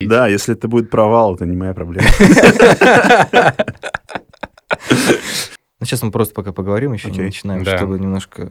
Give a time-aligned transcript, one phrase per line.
[0.00, 2.08] Да, если это будет провал, это не моя проблема.
[5.80, 7.76] Ну, сейчас мы просто пока поговорим, еще не начинаем, Да.
[7.76, 8.50] чтобы немножко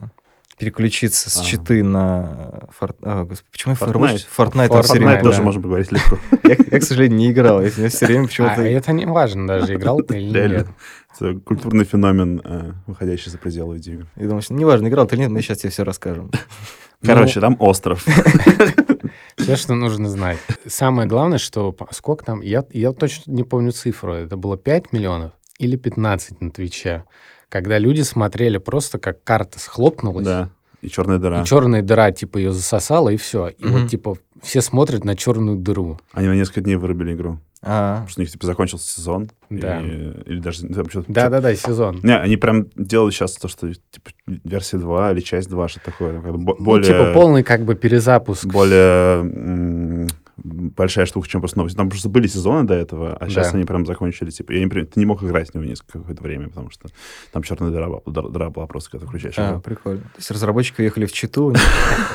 [0.58, 2.68] переключиться с читы на...
[2.80, 2.96] Форт...
[3.02, 4.26] а, господи, почему я Fortnite.
[4.38, 4.70] Fortnite?
[4.70, 6.18] Fortnite, Fortnite, Fortnite тоже можно поговорить легко.
[6.72, 7.62] Я, к сожалению, не играл.
[7.62, 8.62] Я все время А почему-то...
[8.64, 10.68] это не важно даже, играл ты или нет.
[11.20, 14.08] Это культурный феномен, э, выходящий за пределы видеоигр.
[14.16, 16.32] Я думаю, что неважно, играл ты или нет, мы сейчас тебе все расскажем.
[17.04, 18.04] Короче, там остров.
[19.38, 20.38] Все, что нужно знать.
[20.66, 21.76] Самое главное, что...
[21.92, 22.42] Сколько там?
[22.42, 24.14] Я, я точно не помню цифру.
[24.14, 27.04] Это было 5 миллионов или 15 на Твиче.
[27.50, 30.50] Когда люди смотрели просто, как карта схлопнулась, Да.
[30.82, 31.42] И черная дыра.
[31.42, 33.48] и черная дыра, типа, ее засосала, и все.
[33.48, 33.82] И Мгм.
[33.82, 36.00] вот, типа, все смотрят на черную дыру.
[36.14, 37.40] Они на несколько дней вырубили игру.
[37.64, 39.30] А, Потому что у них, типа, закончился сезон.
[39.50, 39.82] Да.
[39.82, 39.86] И-
[40.28, 40.68] Или даже...
[40.68, 42.00] там что-то- Да-да-да, сезон.
[42.04, 44.12] Не, они прям делают сейчас то, что типа
[44.44, 46.14] версия 2 или часть 2, что такое.
[46.14, 48.46] там, как бы бо- Ну, более, типа, полный как бы перезапуск.
[48.46, 50.08] более
[50.44, 51.76] большая штука, чем просто новости.
[51.78, 53.58] Там просто были сезоны до этого, а сейчас Да.
[53.58, 54.30] они прям закончили.
[54.30, 56.90] Типа, я не, понимаю, ты не мог играть в него несколько какое-то время, потому что
[57.32, 59.62] там черная дыра, была- дыра, была просто, когда ты включаешь а, игру.
[59.62, 60.02] прикольно.
[60.02, 61.54] То есть разработчики уехали в Читу.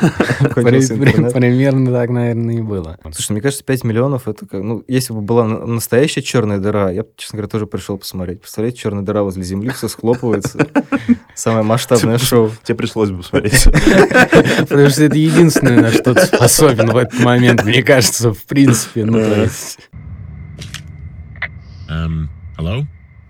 [0.55, 2.99] Примерно так, наверное, и было.
[3.13, 4.63] Слушай, мне кажется, 5 миллионов, это как...
[4.63, 8.41] Ну, если бы была на- настоящая черная дыра, я бы, честно говоря, тоже пришел посмотреть.
[8.41, 10.67] Представляете, черная дыра возле Земли, все схлопывается.
[11.35, 12.51] Самое масштабное шоу.
[12.63, 13.65] Тебе пришлось бы посмотреть.
[14.69, 19.05] Потому что это единственное, на что ты способен в этот момент, мне кажется, в принципе.
[19.05, 19.43] Ну, то Да.
[19.43, 19.79] есть...
[21.89, 22.85] Um, hello?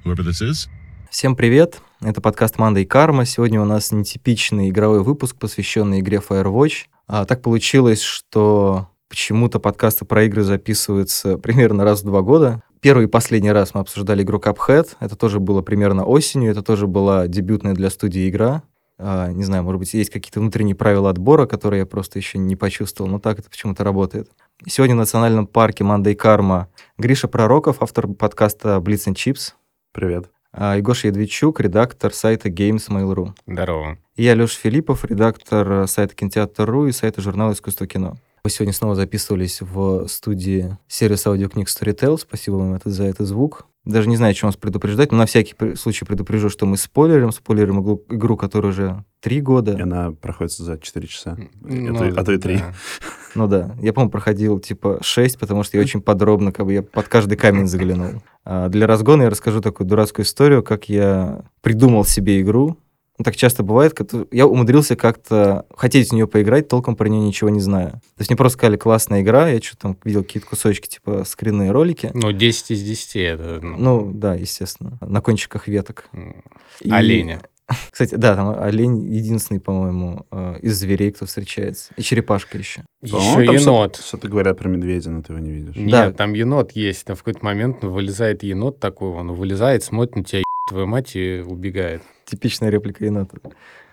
[0.04, 0.68] Whoever this is?
[1.10, 1.80] Всем привет!
[2.00, 3.24] Это подкаст «Манда и Карма».
[3.24, 6.86] Сегодня у нас нетипичный игровой выпуск, посвященный игре Firewatch.
[7.06, 12.62] А, так получилось, что почему-то подкасты про игры записываются примерно раз в два года.
[12.80, 14.96] Первый и последний раз мы обсуждали игру Cuphead.
[14.98, 16.50] Это тоже было примерно осенью.
[16.50, 18.62] Это тоже была дебютная для студии игра.
[19.04, 22.54] А, не знаю, может быть, есть какие-то внутренние правила отбора, которые я просто еще не
[22.54, 24.30] почувствовал, но так это почему-то работает.
[24.66, 29.54] Сегодня в национальном парке «Манда и Карма» Гриша Пророков, автор подкаста «Blitz and Chips»,
[29.92, 30.30] Привет.
[30.52, 33.32] а, Егоша Ядвичук, редактор сайта Games Mail.ru.
[33.46, 33.98] Здорово.
[34.14, 38.16] И я, Леша Филиппов, редактор сайта Кинотеатр.ру и сайта журнала «Искусство кино».
[38.44, 42.18] Мы сегодня снова записывались в студии сервиса аудиокниг Storytel.
[42.18, 43.66] Спасибо вам за этот звук.
[43.84, 47.32] Даже не знаю, чем вас предупреждать, но на всякий при- случай предупрежу, что мы спойлерим.
[47.32, 49.72] Спойлерим игру, игру, которая уже три года.
[49.76, 51.36] И она проходит за 4 часа.
[51.60, 52.58] Ну, а, то, и- а то и 3.
[52.58, 52.72] да.
[53.34, 56.82] Ну да, я, по-моему, проходил типа 6, потому что я очень подробно, как бы я
[56.82, 58.22] под каждый камень заглянул.
[58.44, 62.76] А для разгона я расскажу такую дурацкую историю, как я придумал себе игру.
[63.22, 63.96] Ну, так часто бывает,
[64.32, 67.90] я умудрился как-то хотеть в нее поиграть, толком про нее ничего не знаю.
[67.92, 71.70] То есть мне просто сказали, классная игра, я что-то там видел какие-то кусочки, типа скринные
[71.70, 72.10] ролики.
[72.14, 73.60] Ну, 10 из 10 это...
[73.62, 76.08] ну, Ну, да, естественно, на кончиках веток.
[76.12, 76.42] м,
[76.80, 77.40] И- Оленя.
[77.92, 81.92] Кстати, да, там олень единственный, по-моему, э, из зверей, кто встречается.
[81.96, 82.82] И черепашка еще.
[83.02, 84.02] Еще енот.
[84.04, 85.76] Что-то говорят про медведя, но ты его не видишь.
[85.76, 86.12] Нет, Да.
[86.12, 87.04] там енот есть.
[87.04, 91.14] Там в какой-то момент вылезает енот такой, он вылезает, смотрит на тебя, «Еб твою мать,
[91.14, 92.02] и убегает.
[92.32, 93.36] Типичная реплика енота.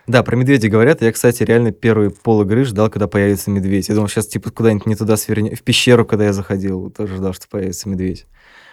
[0.08, 1.02] Да, про медведя говорят.
[1.02, 3.90] Я, кстати, реально первые пол игры ждал, когда появится медведь.
[3.90, 5.54] Я думал, сейчас типа куда-нибудь не туда свернем.
[5.58, 8.28] В пещеру, когда я заходил, тоже ждал, что появится медведь.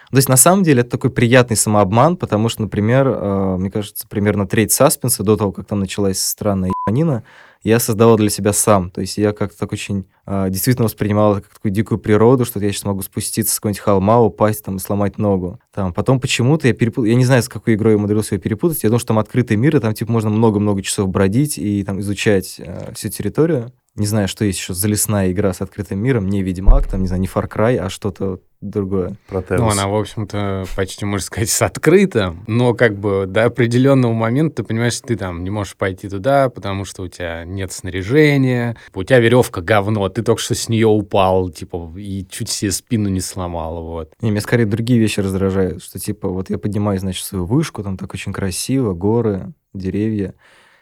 [0.09, 4.07] То есть, на самом деле, это такой приятный самообман, потому что, например, э, мне кажется,
[4.07, 7.25] примерно треть саспенса до того, как там началась странная ебанина,
[7.67, 8.89] я создавал для себя сам.
[8.91, 12.59] То есть я как-то так очень э, действительно воспринимал это как такую дикую природу, что
[12.59, 15.59] я сейчас могу спуститься с какого-нибудь холма, упасть там и сломать ногу.
[15.73, 18.83] Там, потом почему-то я перепутал, я не знаю, с какой игрой я умудрился ее перепутать,
[18.83, 21.99] я думал, что там открытый мир, и там типа можно много-много часов бродить и там
[21.99, 23.73] изучать э, всю территорию.
[23.97, 27.07] Не знаю, что есть еще за лесная игра с открытым миром, не Ведьмак, там, не
[27.07, 29.15] знаю, не Far Cry, а что-то другое.
[29.27, 34.13] Про Ну, она, в общем-то, почти, можно сказать, с открытым, но как бы до определенного
[34.13, 37.71] момента ты понимаешь, что ты там не можешь пойти туда, потому что у тебя нет
[37.71, 42.71] снаряжения, у тебя веревка говно, ты только что с нее упал, типа, и чуть себе
[42.71, 44.13] спину не сломал, вот.
[44.21, 47.97] Не, меня скорее другие вещи раздражают, что типа вот я поднимаю, значит, свою вышку, там
[47.97, 50.35] так очень красиво, горы, деревья.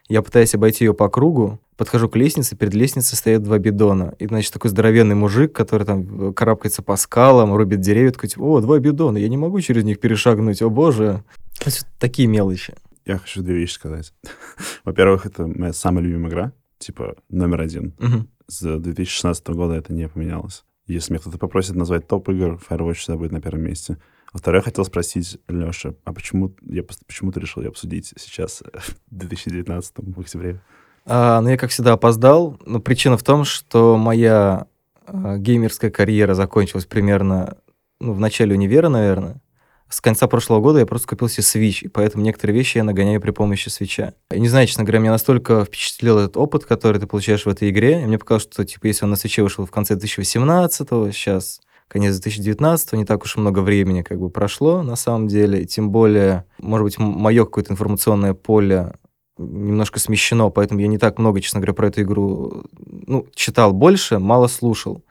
[0.07, 4.15] Я пытаюсь обойти ее по кругу, подхожу к лестнице, перед лестницей стоят два бидона.
[4.19, 8.43] И, значит, такой здоровенный мужик, который там э, карабкается по скалам, рубит деревья, такой, типа,
[8.43, 11.23] о, два бидона, я не могу через них перешагнуть, о боже.
[11.59, 12.75] То есть такие мелочи.
[13.05, 14.13] Я хочу две вещи сказать.
[14.83, 17.93] Во-первых, это моя самая любимая игра, типа номер один.
[17.99, 18.29] Мгм.
[18.47, 20.63] С 2016 года это не поменялось.
[20.87, 23.97] Если меня кто-то попросит назвать топ игр, Firewatch всегда будет на первом месте.
[24.33, 28.61] Во-вторых, я хотел спросить, Леша, а почему, я, почему ты решил ее обсудить сейчас,
[29.07, 30.61] в 2019 в октябре?
[31.05, 32.57] А, ну, я, как всегда, опоздал.
[32.65, 34.67] Но причина в том, что моя
[35.05, 37.57] а, геймерская карьера закончилась примерно
[37.99, 39.41] ну, в начале универа, наверное.
[39.87, 43.21] С конца прошлого года я просто купил себе Switch, и поэтому некоторые вещи я нагоняю
[43.21, 44.13] при помощи свеча.
[44.31, 47.69] Я не знаю, честно говоря, меня настолько впечатлил этот опыт, который ты получаешь в этой
[47.69, 48.01] игре.
[48.01, 52.13] И мне показалось, что, типа, если он на свече вышел в конце 2018-го, сейчас конец
[52.15, 56.45] 2019, не так уж много времени как бы прошло на самом деле, и тем более,
[56.57, 58.93] может быть, мое какое-то информационное поле
[59.37, 64.19] немножко смещено, поэтому я не так много, честно говоря, про эту игру ну, читал больше,
[64.19, 65.03] мало слушал.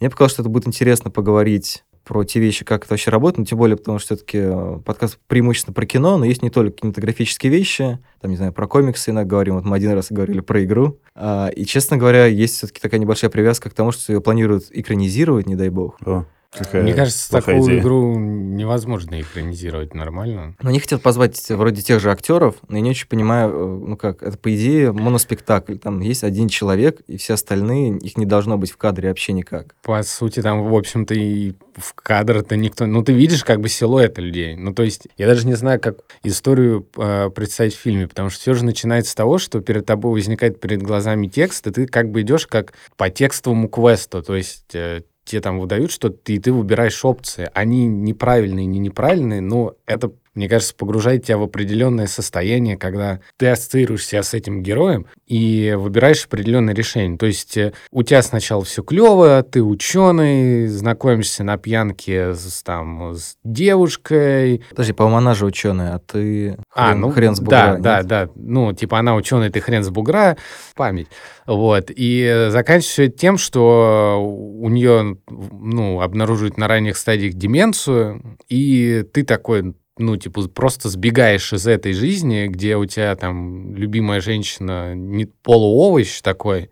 [0.00, 3.44] Мне показалось, что это будет интересно поговорить про те вещи, как это вообще работает, но
[3.44, 7.50] тем более, потому что все-таки э, подкаст преимущественно про кино, но есть не только кинематографические
[7.50, 11.00] вещи, там, не знаю, про комиксы иногда говорим, вот мы один раз говорили про игру,
[11.16, 15.48] а, и, честно говоря, есть все-таки такая небольшая привязка к тому, что ее планируют экранизировать,
[15.48, 15.96] не дай бог.
[16.06, 17.80] О, какая Мне кажется, такую идея.
[17.80, 20.56] игру невозможно экранизировать нормально.
[20.60, 23.96] Но они хотят позвать вроде тех же актеров, но я не очень понимаю, э, ну
[23.96, 25.76] как, это по идее моноспектакль.
[25.76, 29.74] Там есть один человек, и все остальные, их не должно быть в кадре вообще никак.
[29.82, 32.86] По сути, там, в общем-то, и в кадр-то никто...
[32.86, 34.56] Ну, ты видишь как бы силуэты людей.
[34.56, 38.40] Ну, то есть, я даже не знаю, как историю э, представить в фильме, потому что
[38.40, 42.10] все же начинается с того, что перед тобой возникает перед глазами текст, и ты как
[42.10, 44.22] бы идешь как по текстовому квесту.
[44.22, 47.50] То есть, э, тебе там выдают что-то, и ты выбираешь опции.
[47.52, 53.48] Они неправильные, не неправильные, но это, мне кажется, погружает тебя в определенное состояние, когда ты
[53.48, 57.18] ассоциируешь себя с этим героем и выбираешь определенное решение.
[57.18, 63.14] То есть э, у тебя сначала все клево, ты ученый, знакомишься на пьянке с, там,
[63.14, 64.62] с девушкой.
[64.70, 67.98] Подожди, по-моему, она же ученая, а ты А, хрен, ну, хрен с да, бугра, да,
[67.98, 68.06] нет?
[68.06, 68.28] да.
[68.34, 70.36] Ну, типа она ученый, ты хрен с бугра,
[70.74, 71.08] память.
[71.46, 71.90] Вот.
[71.94, 79.24] И э, заканчивается тем, что у нее, ну, обнаруживают на ранних стадиях деменцию, и ты
[79.24, 85.26] такой, ну, типа, просто сбегаешь из этой жизни, где у тебя там любимая женщина, не
[85.26, 86.70] полуовощ такой,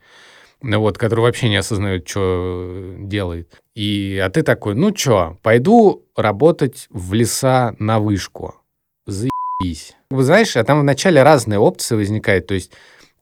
[0.62, 3.62] ну вот, который вообще не осознает, что делает.
[3.74, 8.54] И, а ты такой, ну чё, пойду работать в леса на вышку.
[9.06, 9.94] Заебись.
[10.10, 12.46] Вы знаешь, а там вначале разные опции возникают.
[12.46, 12.72] То есть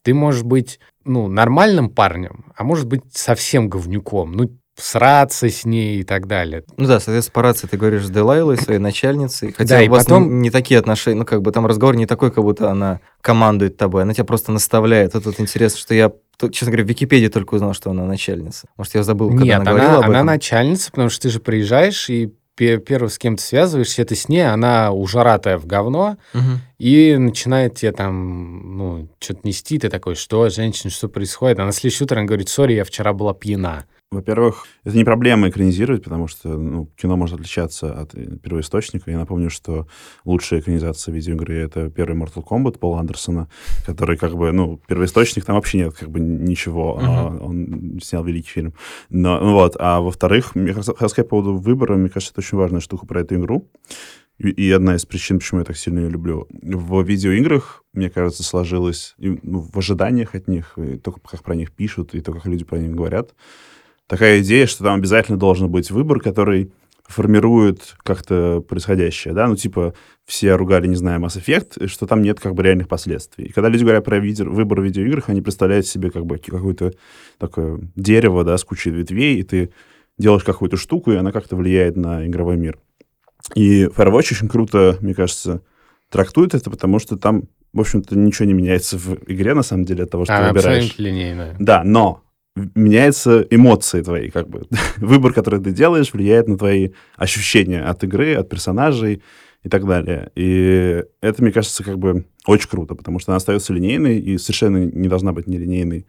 [0.03, 4.33] ты можешь быть, ну, нормальным парнем, а может быть совсем говнюком.
[4.33, 6.65] Ну, сраться с ней и так далее.
[6.77, 9.53] Ну да, соответственно, по рации ты говоришь с Делайлой, своей начальницей.
[9.57, 12.07] Хотя Да, у вас потом- не, не такие отношения, ну как бы там разговор не
[12.07, 15.15] такой, как будто она командует тобой, она тебя просто наставляет.
[15.15, 16.11] Это вот интересно, что я,
[16.51, 18.67] честно говоря, в Википедии только узнал, что она начальница.
[18.77, 20.27] Может, я забыл, когда Нет, она она, говорила об она этом.
[20.27, 24.29] начальница, потому что ты же приезжаешь и пе- первый с кем ты связываешься, это с
[24.29, 26.61] ней, она ужаратая в говно, Мгм.
[26.79, 31.59] и начинает тебе там, ну, что-то нести, ты такой, что, женщина, что происходит?
[31.61, 33.85] А на следующее утро она говорит, сори, я вчера была пьяна.
[34.13, 39.11] Во-первых, это не проблема экранизировать, потому что ну, кино может отличаться от э, первоисточника.
[39.11, 39.87] Я напомню, что
[40.27, 43.49] лучшая экранизация видеоигры— это первый Mortal Kombat Пола Андерсона,
[43.87, 46.99] который как бы, ну, первоисточник, там вообще нет как бы ничего.
[47.01, 48.75] а Он снял великий фильм.
[49.09, 52.59] Но, ну вот, а во-вторых, мне хотел сказать по поводу выбора, мне кажется, это очень
[52.59, 53.67] важная штука про эту игру.
[54.39, 56.49] И, и одна из причин, почему я так сильно ее люблю.
[56.51, 61.55] В видеоиграх, мне кажется, сложилось и, ну, в ожиданиях от них, и то, как про
[61.55, 63.35] них пишут, и то, как люди про них говорят,
[64.13, 66.71] такая идея, что там обязательно должен быть выбор, который
[67.09, 69.95] формирует как-то происходящее, да, ну, типа,
[70.27, 73.47] все ругали, не знаю, Mass Effect, что там нет как бы реальных последствий.
[73.47, 76.93] И когда люди говорят про виде- выбор в видеоиграх, они представляют себе как бы какое-то
[77.39, 79.73] такое дерево, да, с кучей ветвей, и ты
[80.19, 82.79] делаешь какую-то штуку, и она как-то влияет на игровой мир.
[83.55, 85.63] И Firewatch очень круто, мне кажется,
[86.11, 90.05] трактует это, потому что там, в общем-то, ничего не меняется в игре, на самом деле,
[90.05, 90.85] от того, что Она ты выбираешь.
[90.85, 91.57] абсолютно линейная.
[91.59, 92.22] Да, но
[92.57, 94.67] меняются эмоции твои, как бы.
[94.99, 99.23] Выбор, который ты делаешь, влияет на твои ощущения от игры, от персонажей
[99.63, 100.31] и так далее.
[100.35, 104.85] И это, мне кажется, как бы очень круто, потому что она остается линейной и совершенно
[104.85, 106.07] не должна быть нелинейной.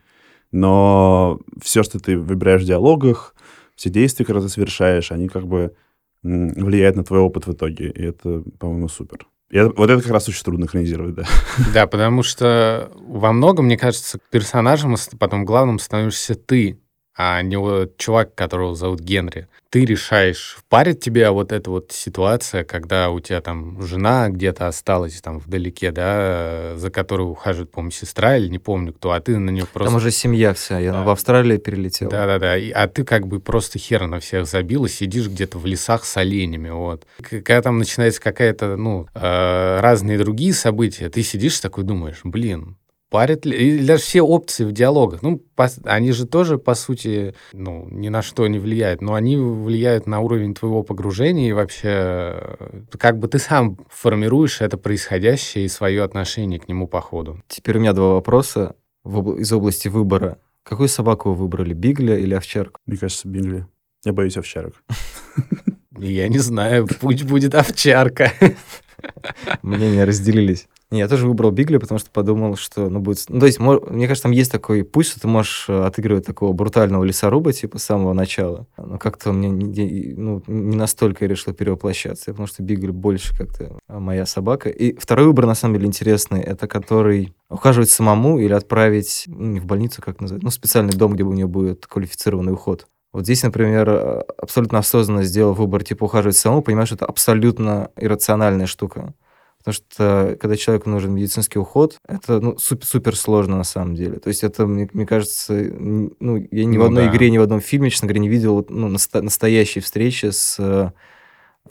[0.51, 3.35] Но все, что ты выбираешь в диалогах,
[3.75, 5.73] все действия, которые ты совершаешь, они как бы
[6.21, 7.89] влияют на твой опыт в итоге.
[7.89, 9.27] И это, по-моему, супер.
[9.53, 11.25] Это- вот это как раз очень трудно экранизировать, да.
[11.73, 16.79] Да, потому что во многом, мне кажется, персонажем, потом главным становишься ты,
[17.15, 19.47] а не вот чувак, которого зовут Генри.
[19.69, 25.19] Ты решаешь, впарит тебя вот эта вот ситуация, когда у тебя там жена где-то осталась
[25.19, 29.49] там вдалеке, да, за которой ухаживает, по-моему, сестра или не помню кто, а ты на
[29.49, 29.89] нее просто...
[29.89, 31.03] Там уже семья вся, я Да.
[31.03, 32.09] в Австралию перелетел.
[32.09, 36.05] Да-да-да, а ты как бы просто хер на всех забил и сидишь где-то в лесах
[36.05, 37.07] с оленями, вот.
[37.23, 42.77] Когда там начинается какая-то, ну, э, разные другие события, ты сидишь такой думаешь, блин,
[43.13, 43.55] парит ли...
[43.55, 48.09] И даже все опции в диалогах, ну, пос- они же тоже, по сути, ну, ни
[48.09, 53.19] на что не влияют, но они влияют на уровень твоего погружения и вообще, э, как
[53.19, 57.39] бы ты сам формируешь это происходящее и свое отношение к нему по ходу.
[57.47, 60.39] Теперь у меня два вопроса в из области выбора.
[60.63, 62.79] Какую собаку вы выбрали, Бигля или овчарку?
[62.87, 63.67] Мне кажется, Бингли.
[64.03, 64.73] Я боюсь овчарок.
[65.99, 68.31] Я не знаю, пусть будет овчарка.
[69.61, 70.67] Мнения разделились.
[70.91, 73.25] Я тоже выбрал Бигли, потому что подумал, что, ну, будет...
[73.27, 76.53] Ну, то есть, мне кажется, там есть такой путь, что ты можешь э, отыгрывать такого
[76.53, 78.67] брутального лесоруба, типа, с самого начала.
[78.77, 83.79] Но как-то мне не, ну, не настолько я решил перевоплощаться, потому что Бигли больше как-то
[83.87, 84.69] а, моя собака.
[84.69, 86.41] И второй выбор, на самом деле, интересный.
[86.41, 91.13] Это который ухаживать самому или отправить ну, не в больницу, как называть, ну, специальный дом,
[91.13, 92.87] где у нее будет квалифицированный уход.
[93.13, 97.91] Вот здесь, например, э, абсолютно осознанно сделал выбор, типа, ухаживать самому, понимаешь, что это абсолютно
[97.95, 99.13] иррациональная штука.
[99.59, 104.19] Потому что когда человеку нужен медицинский уход, это ну, супер, супер сложно на самом деле.
[104.19, 107.11] То есть это, мне, мне кажется, ну, я ни в Ну одной да.
[107.11, 110.91] игре, ни в одном фильме, честно говоря, не видел ну, наста- настоящей встречи с, э,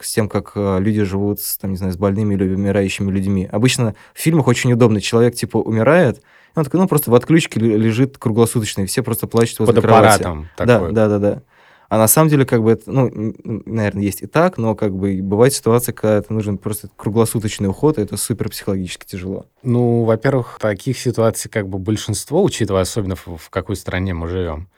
[0.01, 3.47] с тем, как э, люди живут с, там, не знаю, с больными или умирающими людьми.
[3.53, 5.01] Обычно в фильмах очень удобно.
[5.03, 6.23] Человек, типа, умирает,
[6.55, 9.75] и он такой, ну, просто в отключке ле- лежит круглосуточно, и все просто плачут возле
[9.75, 10.93] Под аппаратом Да, такой.
[10.93, 11.43] да, да, да.
[11.89, 13.11] А на самом деле, как бы, это, ну,
[13.45, 17.99] наверное, есть и так, но как бы бывает ситуация, когда это нужен просто круглосуточный уход,
[17.99, 19.45] и это супер психологически тяжело.
[19.63, 24.69] Ну, во-первых, таких ситуаций как бы большинство, учитывая особенно в, в какой стране мы живем.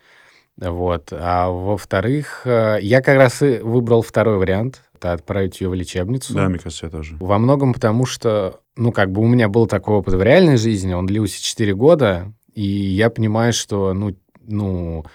[0.57, 1.09] Вот.
[1.11, 4.81] А во-вторых, э, я как раз и выбрал второй вариант.
[4.95, 6.33] Это отправить ее в лечебницу.
[6.33, 7.17] Да, мне кажется, я тоже.
[7.19, 10.93] Во многом потому, что, ну, как бы у меня был такой опыт в реальной жизни,
[10.93, 14.15] он длился 4 года, и я понимаю, что, ну,
[14.47, 15.05] ну,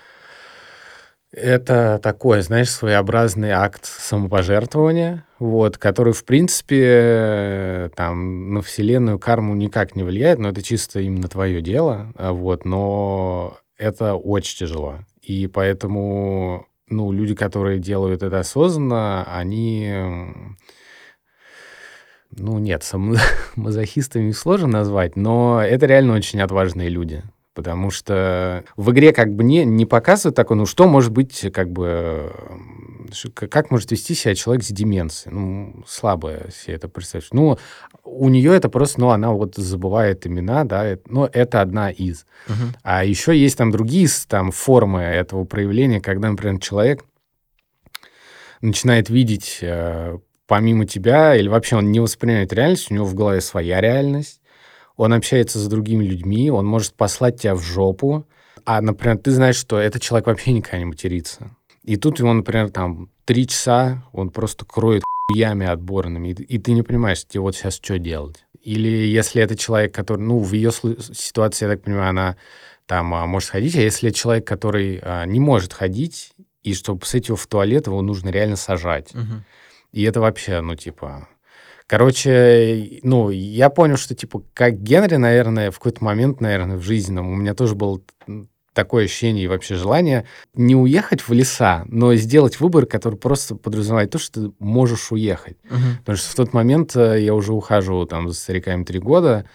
[1.32, 9.94] это такой, знаешь, своеобразный акт самопожертвования, вот, который, в принципе, там, на вселенную карму никак
[9.96, 14.96] не влияет, но это чисто именно твое дело, вот, но это очень тяжело.
[15.22, 19.92] И поэтому, ну, люди, которые делают это осознанно, они...
[22.32, 22.88] Ну, нет,
[23.56, 27.22] мазохистами сложно назвать, но это реально очень отважные люди.
[27.52, 31.70] Потому что в игре как бы не, не показывают такое, ну что может быть, как
[31.70, 35.34] бы, м, ш- к- как может вести себя человек с деменцией?
[35.34, 37.34] Ну, слабо себе это представить.
[37.34, 37.58] Ну,
[38.04, 42.24] у нее это просто, ну, она вот забывает имена, да, но это одна из.
[42.84, 47.04] А еще есть там другие там формы этого проявления, когда, например, человек
[48.60, 53.40] начинает видеть э, помимо тебя, или вообще он не воспринимает реальность, у него в голове
[53.40, 54.39] своя реальность,
[55.00, 58.26] он общается с другими людьми, он может послать тебя в жопу,
[58.66, 61.56] а, например, ты знаешь, что этот человек вообще никогда не матерится.
[61.84, 66.72] И тут его, например, там три часа он просто кроет хуями отборными, и, и ты
[66.72, 68.44] не понимаешь, тебе вот сейчас что делать.
[68.62, 72.36] Или если это человек, который, ну, в ее ситуации, я так понимаю, она
[72.84, 77.28] там а, может ходить, а если человек, который а, не может ходить, и чтобы посадить
[77.28, 79.14] его в туалет, его нужно реально сажать.
[79.92, 81.26] И это вообще, ну, типа...
[81.90, 87.28] Короче, ну, я понял, что, типа, как Генри, наверное, в какой-то момент, наверное, в жизненном
[87.28, 88.00] у меня тоже было
[88.72, 94.12] такое ощущение и вообще желание не уехать в леса, но сделать выбор, который просто подразумевает
[94.12, 95.56] то, что ты можешь уехать.
[95.98, 99.46] Потому что в тот момент э, я уже ухаживал там за стариками три года,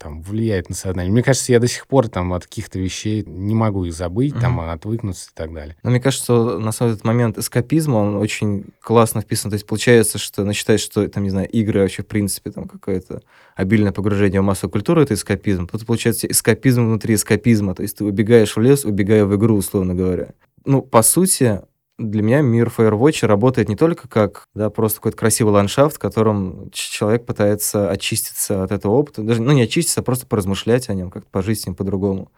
[0.00, 1.12] там влияет на сознание.
[1.12, 4.58] Мне кажется, я до сих пор там от каких-то вещей не могу их забыть, там
[4.60, 5.76] отвыкнуться и так далее.
[5.82, 9.50] Но мне кажется, что на самом деле этот момент эскапизма, он очень классно вписан.
[9.50, 12.66] То есть получается, что ну, считаешь, что там, не знаю, игры вообще, в принципе, там
[12.66, 13.22] какое-то
[13.54, 15.66] обильное погружение в массовую культуру, это эскапизм.
[15.66, 17.74] Тут получается эскапизм внутри эскапизма.
[17.74, 20.30] То есть ты убегаешь в лес, убегая в игру, условно говоря.
[20.64, 21.60] Ну, по сути,
[22.00, 26.70] для меня мир Firewatch работает не только как да, просто какой-то красивый ландшафт, в котором
[26.72, 29.22] человек пытается очиститься от этого опыта.
[29.22, 32.30] Даже, ну, не очиститься, а просто поразмышлять о нем, как-то пожить с ним по-другому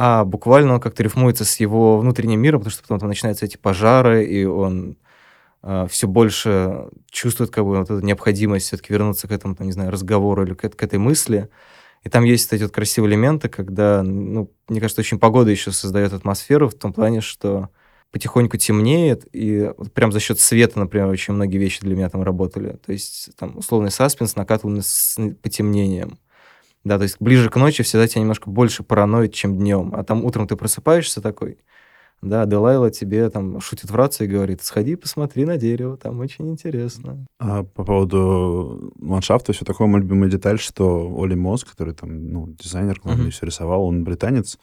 [0.00, 3.56] а буквально он как-то рифмуется с его внутренним миром, потому что потом там начинаются эти
[3.56, 4.96] пожары, и он
[5.88, 9.90] все больше чувствует как бы вот эту необходимость все-таки вернуться к этому, там, не знаю,
[9.90, 11.48] разговору или к, к этой мысли.
[12.04, 16.12] И там есть эти вот красивые элементы, когда, ну, мне кажется, очень погода еще создает
[16.12, 17.70] атмосферу в том плане, что
[18.10, 22.22] потихоньку темнеет, и вот прям за счет света, например, очень многие вещи для меня там
[22.22, 22.78] работали.
[22.84, 26.18] То есть там условный саспенс накатывал с потемнением.
[26.84, 29.92] Да, то есть ближе к ночи всегда тебя немножко больше параноид, чем днем.
[29.94, 31.58] А там утром ты просыпаешься такой,
[32.22, 36.48] да, Делайла тебе там шутит в рацию и говорит, сходи, посмотри на дерево, там очень
[36.48, 37.26] интересно.
[37.38, 42.46] А по поводу ландшафта, все такое, моя любимая деталь, что Оли Мосс, который там, ну,
[42.58, 43.30] дизайнер главный, Мгм.
[43.32, 44.58] все рисовал, он британец,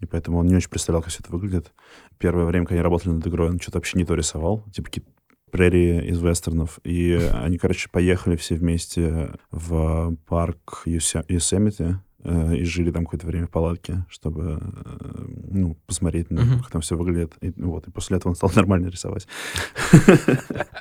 [0.00, 1.72] и поэтому он не очень представлял, как все это выглядит.
[2.18, 5.10] Первое время, когда они работали над игрой, он что-то вообще не то рисовал, типа какие-то
[5.50, 6.78] прерии из вестернов.
[6.84, 13.26] И они, короче, поехали все вместе в парк Юсе- Юсемити э, и жили там какое-то
[13.26, 16.60] время в палатке, чтобы э, ну, посмотреть, на, Мгм.
[16.62, 17.34] как там все выглядит.
[17.40, 19.28] И, вот, и после этого он стал нормально рисовать.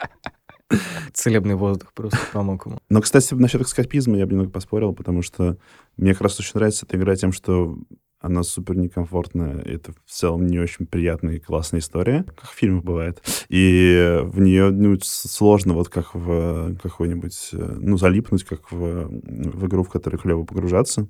[1.14, 2.80] Целебный воздух просто помог ему.
[2.90, 5.58] Но, кстати, насчет эскапизма я бы немного поспорил, потому что
[5.98, 7.78] мне как раз очень нравится эта игра тем, что
[8.24, 9.60] она супер некомфортная.
[9.60, 13.22] Это в целом не очень приятная и классная история, как в фильмах бывает.
[13.50, 19.68] И в нее ну, сложно вот как в какой-нибудь, э, ну, залипнуть, как в, в
[19.68, 21.10] игру, в которую клево погружаться.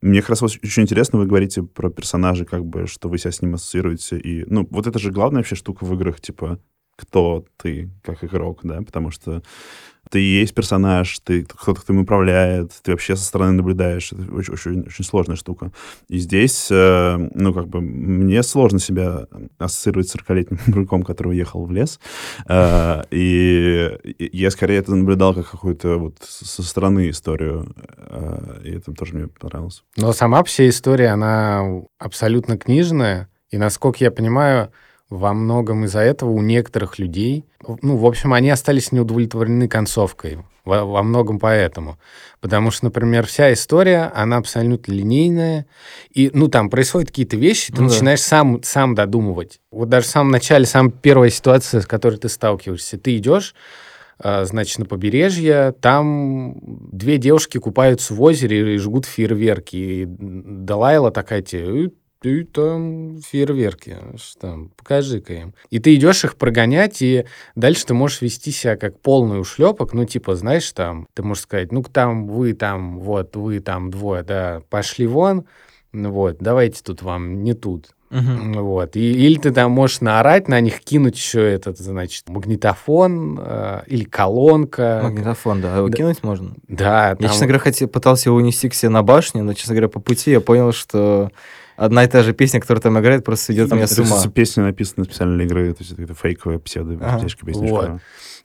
[0.00, 3.42] Мне как раз очень интересно, вы говорите про персонажа, как бы, что вы себя с
[3.42, 4.18] ним ассоциируете.
[4.18, 6.60] И, ну, вот это же главная вообще штука в играх, типа,
[7.02, 9.42] кто ты как игрок, да, потому что
[10.10, 14.12] ты есть персонаж, ты кто-то кто управляет, ты вообще со стороны наблюдаешь.
[14.12, 15.72] Это очень, очень, очень сложная штука.
[16.08, 19.26] И здесь, э, ну, как бы, мне сложно себя
[19.58, 21.98] ассоциировать с 40-летним мужиком, который уехал в лес.
[22.46, 27.74] Э, и, и я скорее это наблюдал как какую-то вот со стороны историю.
[27.96, 29.82] Э, и это тоже мне понравилось.
[29.96, 31.62] Но сама вся история, она
[31.98, 33.30] абсолютно книжная.
[33.50, 34.72] И, насколько я понимаю,
[35.12, 37.44] во многом из-за этого у некоторых людей,
[37.82, 40.38] ну, в общем, они остались неудовлетворены концовкой.
[40.64, 41.98] Во, во многом поэтому.
[42.40, 45.66] Потому что, например, вся история, она абсолютно линейная.
[46.12, 48.26] И, ну, там происходят какие-то вещи, ты ну, начинаешь да.
[48.26, 49.60] сам, сам додумывать.
[49.70, 53.54] Вот даже в самом начале, самая первая ситуация, с которой ты сталкиваешься, ты идешь,
[54.18, 59.76] а, значит, на побережье, там две девушки купаются в озере и жгут фейерверки.
[59.76, 61.90] И Далайла такая тебе,
[62.22, 63.98] ты там фейерверки,
[64.40, 65.54] там, покажи-ка им.
[65.70, 67.26] И ты идешь их прогонять, и
[67.56, 71.72] дальше ты можешь вести себя как полный ушлепок, ну, типа, знаешь, там, ты можешь сказать,
[71.72, 75.46] ну, там, вы там, вот, вы там двое, да, пошли вон,
[75.92, 77.90] вот, давайте тут вам не тут.
[78.12, 78.60] Uh-huh.
[78.60, 78.94] Вот.
[78.94, 84.04] И, или ты там можешь наорать на них, кинуть еще этот, значит, магнитофон э, или
[84.04, 85.00] колонка.
[85.02, 85.96] Магнитофон, да, его да.
[85.96, 86.54] кинуть можно.
[86.68, 87.08] Да.
[87.08, 87.30] Я, там...
[87.30, 90.30] честно говоря, хотел, пытался его унести к себе на башню, но, честно говоря, по пути
[90.30, 91.30] я понял, что
[91.76, 94.22] одна и та же песня, которая там играет, просто идет меня с ума.
[94.28, 97.20] Песня написана специально для игры, то есть это фейковая псевдо ага.
[97.20, 97.46] песничка.
[97.70, 98.00] Вот.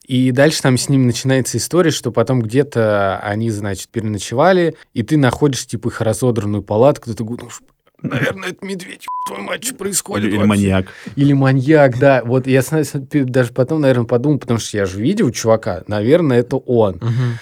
[0.08, 5.18] И дальше там с ним начинается история, что потом где-то они, значит, переночевали, и ты
[5.18, 7.60] находишь, типа, их разодранную палатку, ты думаешь,
[8.02, 10.88] наверное, это медведь, твою мать, что происходит Или, или маньяк.
[11.16, 12.22] Или маньяк, да.
[12.24, 16.96] Вот я даже потом, наверное, подумал, потому что я же видел чувака, наверное, это он.
[16.96, 17.40] Угу.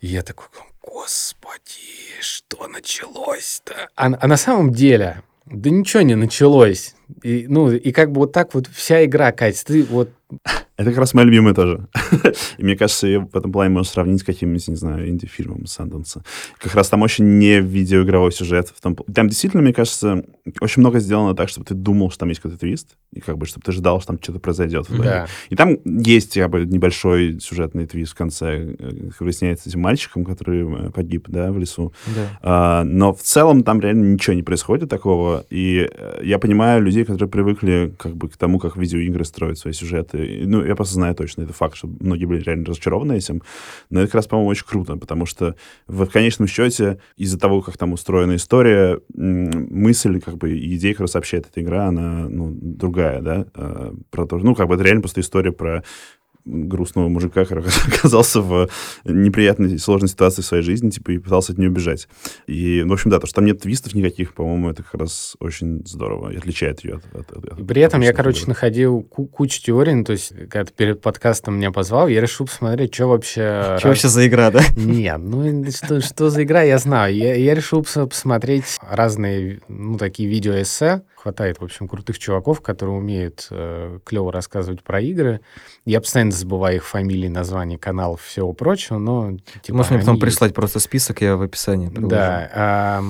[0.00, 0.46] И я такой,
[0.82, 3.88] господи, что началось-то?
[3.96, 6.94] А, а на самом деле, да ничего не началось.
[7.22, 10.10] И, ну, и как бы вот так вот вся игра, Кать, ты вот
[10.78, 11.88] это как раз моя любимая тоже.
[12.58, 16.22] и мне кажется, ее в этом плане можно сравнить с каким-нибудь, не знаю, инди-фильмом Санденса.
[16.58, 18.68] Как раз там очень не видеоигровой сюжет.
[18.68, 18.94] В том...
[19.12, 20.24] Там действительно, мне кажется,
[20.60, 23.46] очень много сделано так, чтобы ты думал, что там есть какой-то твист, и как бы,
[23.46, 24.86] чтобы ты ждал, что там что-то произойдет.
[24.90, 25.26] Да.
[25.48, 30.24] И там есть как бы небольшой сюжетный твист в конце, э, выясняется с этим мальчиком,
[30.24, 31.92] который э, погиб, да, в лесу.
[32.06, 32.38] Да.
[32.42, 35.44] А, но в целом там реально ничего не происходит такого.
[35.50, 39.72] И э, я понимаю людей, которые привыкли как бы к тому, как видеоигры строят свои
[39.72, 40.17] сюжеты.
[40.18, 43.42] Ну, я просто знаю точно, это факт, что многие были реально разочарованы этим.
[43.90, 45.54] Но это как раз, по-моему, очень круто, потому что
[45.86, 51.46] в конечном счете из-за того, как там устроена история, мысль, как бы, идея, которую сообщает
[51.50, 55.20] эта игра, она, ну, другая, да, а, про то, ну, как бы это реально просто
[55.20, 55.82] история про
[56.48, 58.68] грустного мужика, который оказался в
[59.04, 62.08] неприятной, сложной ситуации в своей жизни, типа, и пытался от нее убежать.
[62.46, 65.82] И, в общем, да, то, что там нет твистов никаких, по-моему, это как раз очень
[65.86, 67.30] здорово и отличает ее от...
[67.30, 68.48] от, от При этом я, короче, игр.
[68.48, 72.94] находил кучу теорий, ну, то есть, когда ты перед подкастом меня позвал, я решил посмотреть,
[72.94, 73.76] что вообще...
[73.78, 74.62] Что вообще за игра, да?
[74.76, 77.14] Нет, ну, что, что за игра, я знаю.
[77.14, 83.48] Я, я решил посмотреть разные, ну, такие видео-эссе, хватает, в общем, крутых чуваков, которые умеют
[83.50, 85.40] э, клево рассказывать про игры.
[85.88, 89.38] Я постоянно забываю их фамилии, названия каналов, всего прочего, но...
[89.62, 90.22] Типа, Можешь мне потом есть...
[90.22, 92.10] прислать просто список, я в описании приложу.
[92.10, 92.50] Да.
[92.52, 93.00] А,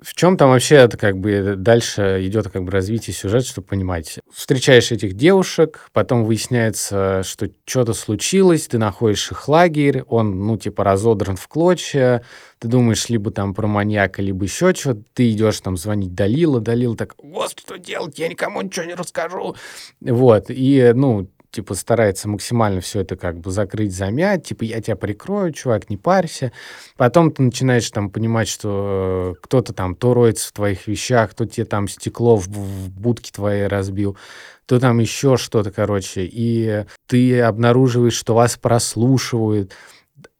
[0.00, 4.18] в чем там вообще это как бы дальше идет как бы развитие сюжета, чтобы понимать.
[4.32, 10.84] Встречаешь этих девушек, потом выясняется, что что-то случилось, ты находишь их лагерь, он, ну, типа,
[10.84, 12.22] разодран в клочья,
[12.58, 16.96] ты думаешь либо там про маньяка, либо еще что-то, ты идешь там звонить Далила, Далил
[16.96, 19.54] так, господи, что делать, я никому ничего не расскажу.
[20.00, 24.94] Вот, и, ну, типа, старается максимально все это как бы закрыть, замять, типа, я тебя
[24.94, 26.52] прикрою, чувак, не парься.
[26.98, 31.46] Потом ты начинаешь там понимать, что э, кто-то там то роется в твоих вещах, кто
[31.46, 34.18] тебе там стекло в, в будке твоей разбил,
[34.66, 39.72] то там еще что-то, короче, и ты обнаруживаешь, что вас прослушивают,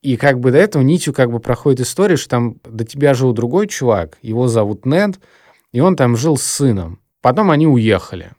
[0.03, 3.33] и как бы до этого нитью как бы проходит история, что там до тебя жил
[3.33, 5.19] другой чувак, его зовут Нед,
[5.73, 7.01] и он там жил с сыном.
[7.23, 8.33] Потом они уехали.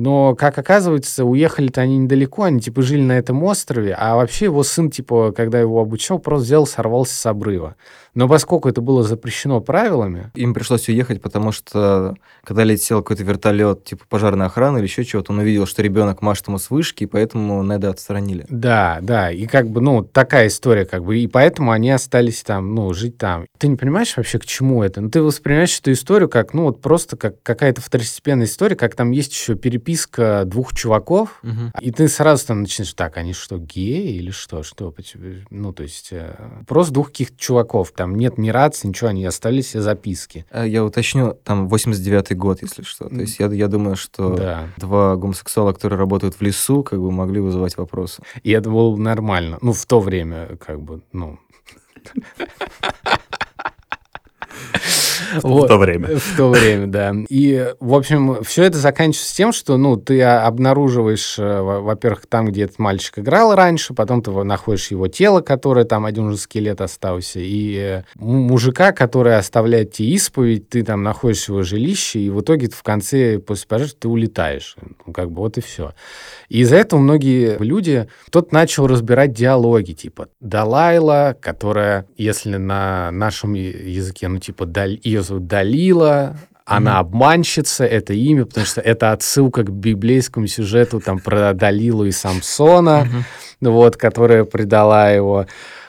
[0.00, 4.62] Но, как оказывается, уехали-то они недалеко, они, типа, жили на этом острове, а вообще его
[4.62, 7.76] сын, типа, когда его обучал, просто взял, сорвался с обрыва.
[8.14, 13.84] Но поскольку это было запрещено правилами, Им пришлось уехать, потому что когда летел какой-то вертолет,
[13.84, 17.06] типа пожарной охраны или еще чего-то, он увидел, что ребенок машет ему с вышки, и
[17.06, 18.46] поэтому Неда отстранили.
[18.48, 22.74] да, да, и как бы, ну, такая история, как бы, и поэтому они остались там,
[22.74, 23.44] ну, жить там.
[23.58, 25.00] Ты не понимаешь вообще, к чему это?
[25.02, 29.10] Ну, ты воспринимаешь эту историю как, ну, вот просто как какая-то второстепенная история, как там
[29.10, 29.89] есть еще переписка
[30.44, 31.42] двух чуваков,
[31.80, 34.62] И ты сразу там начинаешь, так, они что, геи или что?
[34.62, 34.94] Что?
[35.50, 36.34] Ну, то есть, э,
[36.66, 37.92] просто двух каких-то чуваков.
[37.92, 40.44] Там нет ни рации, ничего, они оставили себе записки.
[40.50, 43.08] А Я уточню, там 89-й год, если что.
[43.08, 44.68] То есть я, я думаю, что Да.
[44.76, 48.22] два гомосексуала, которые работают в лесу, как бы могли вызывать вопросы.
[48.42, 49.58] И это было нормально.
[49.62, 51.38] Ну, в то время, как бы, ну...
[55.42, 56.08] В то время.
[56.18, 57.14] В то время, да.
[57.28, 62.46] И, в общем, все это заканчивается тем, что, ну, ты обнаруживаешь, э, во- во-первых, там,
[62.46, 66.80] где этот мальчик играл раньше, потом ты находишь его тело, которое там один уже скелет
[66.80, 72.30] остался, и э, му- мужика, который оставляет тебе исповедь, ты там находишь его жилище, и
[72.30, 74.76] в итоге в конце, после пожара, ты улетаешь.
[75.06, 75.92] Ну, как бы вот и все.
[76.48, 83.54] И из-за этого многие люди, кто-то начал разбирать диалоги, типа Далайла, которая, если на нашем
[83.54, 89.64] языке, ну, типа, Даль- ее зовут Далила, она обманщица, это имя, потому что это отсылка
[89.64, 93.08] к библейскому сюжету там про Далилу и Самсона,
[93.60, 95.46] ну вот, которая предала его.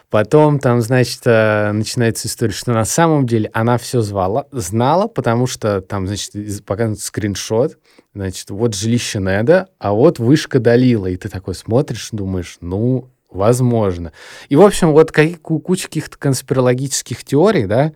[0.09, 5.47] Потом там, значит, э, начинается история, что на самом деле она все звала, знала, потому
[5.47, 7.77] что там, значит, показан скриншот,
[8.13, 11.07] значит, вот жилище Неда, а вот вышка Далила.
[11.07, 14.11] И ты такой смотришь, думаешь, ну, возможно.
[14.49, 17.93] И, в общем, вот куча каких-то конспирологических теорий, да,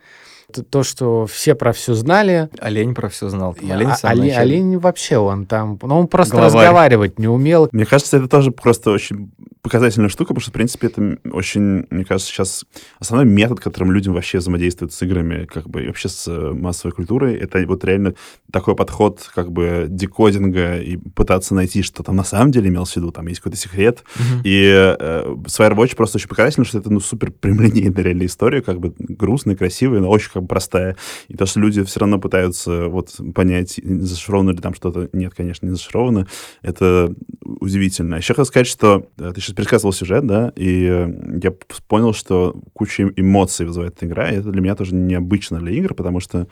[0.69, 2.49] то, что все про все знали.
[2.59, 3.53] Олень про все знал.
[3.53, 6.53] Там А- олень самом олень, олень вообще, он там, ну, он просто Главарь.
[6.53, 7.69] разговаривать не умел.
[7.71, 9.31] Мне кажется, это тоже просто очень
[9.61, 12.65] показательная штука, потому что, в принципе, это очень, мне кажется, сейчас
[12.99, 16.91] основной метод, которым людям вообще взаимодействуют с играми, как бы, и вообще с э, массовой
[16.91, 18.13] культурой, это вот реально
[18.51, 22.97] такой подход, как бы, декодинга и пытаться найти, что там на самом деле имелось в
[22.97, 24.03] виду, там есть какой-то секрет.
[24.15, 24.41] Мгм.
[24.43, 28.93] И э, Firewatch просто очень показательно, что это, ну, супер прямолинейная реальная история, как бы
[28.99, 30.97] грустная, красивая, но очень как бы простая.
[31.29, 35.09] И то, что люди все равно пытаются вот понять, зашифровано ли там что-то.
[35.13, 36.27] Нет, конечно, не зашифровано.
[36.61, 38.15] Это удивительно.
[38.15, 41.53] Еще хочу сказать, что э, ты сейчас пересказывал сюжет, да, и э, я
[41.87, 45.93] понял, что куча эмоций вызывает эта игра, и это для меня тоже необычно для игр,
[45.93, 46.47] потому что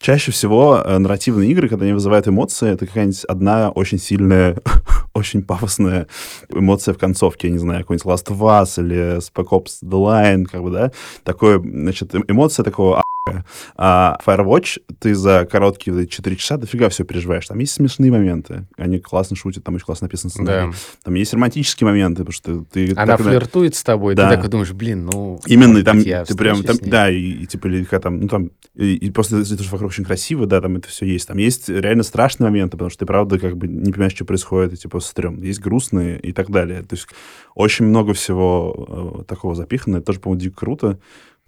[0.00, 4.56] Чаще всего э, нарративные игры, когда они вызывают эмоции, это какая-нибудь одна очень сильная,
[5.14, 6.06] очень пафосная
[6.50, 10.44] эмоция в концовке, я не знаю, какой-нибудь Last of Us или Spec Ops The Line,
[10.44, 10.92] как бы, да,
[11.24, 13.44] такое, значит, эм- эмоция такого а**ка.
[13.76, 17.46] а Firewatch ты за короткие вот эти 4 часа дофига все переживаешь.
[17.46, 20.70] Там есть смешные моменты, они классно шутят, там очень классно написан сценарий.
[20.70, 20.76] Да.
[21.04, 22.92] Там есть романтические моменты, потому что ты...
[22.92, 24.28] Она так флиртует с тобой, Да.
[24.28, 25.40] ты такой думаешь, блин, ну...
[25.46, 28.50] Именно, и там я ты прям, там, да, и, и типа, или там, ну там,
[28.74, 31.26] и, и просто это же вокруг очень красиво, да, там это все есть.
[31.28, 34.72] Там есть реально страшные моменты, потому что ты, правда, как бы не понимаешь, что происходит,
[34.74, 35.42] и типа стрём.
[35.42, 36.82] Есть грустные и так далее.
[36.82, 37.08] То есть
[37.54, 39.96] очень много всего э, такого запихано.
[39.96, 40.98] Это тоже, по-моему, дико круто,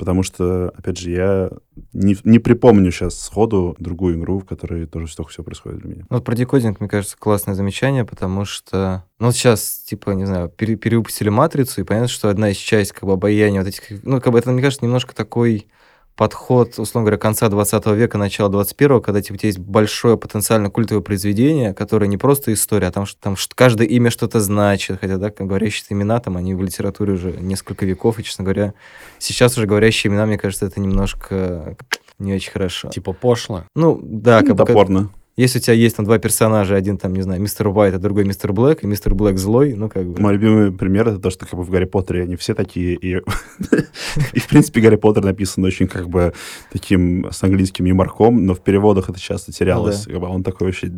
[0.01, 1.51] потому что, опять же, я
[1.93, 6.07] не, не припомню сейчас сходу другую игру, в которой тоже столько всего происходит для меня.
[6.09, 10.25] Ну, вот про декодинг, мне кажется, классное замечание, потому что, ну, вот сейчас, типа, не
[10.25, 14.03] знаю, пере- перевыпустили «Матрицу», и понятно, что одна из частей, как бы, обаяния вот этих,
[14.03, 15.67] ну, как бы, это, мне кажется, немножко такой
[16.16, 20.70] подход, условно говоря, конца 20 века, начала 21 когда, типа, у тебя есть большое потенциально
[20.70, 24.99] культовое произведение, которое не просто история, а там, что- там что- каждое имя что-то значит,
[25.01, 28.75] хотя, да, как говорящие имена, там, они в литературе уже несколько веков, и, честно говоря,
[29.18, 31.77] сейчас уже говорящие имена, мне кажется, это немножко
[32.18, 32.88] не очень хорошо.
[32.88, 33.64] Типа пошло.
[33.75, 35.11] Ну, да, как бы...
[35.37, 38.25] если у тебя есть там два персонажа, один там, не знаю, мистер Уайт, а другой
[38.25, 40.21] мистер Блэк, и мистер Блэк злой, ну как бы...
[40.21, 43.16] Мой любимый пример это то, что как бы в Гарри Поттере они все такие, и,
[44.33, 46.33] и в принципе Гарри Поттер написан очень как бы
[46.73, 50.07] таким с английским юморком, но в переводах это часто терялось.
[50.07, 50.93] Как бы он такой вообще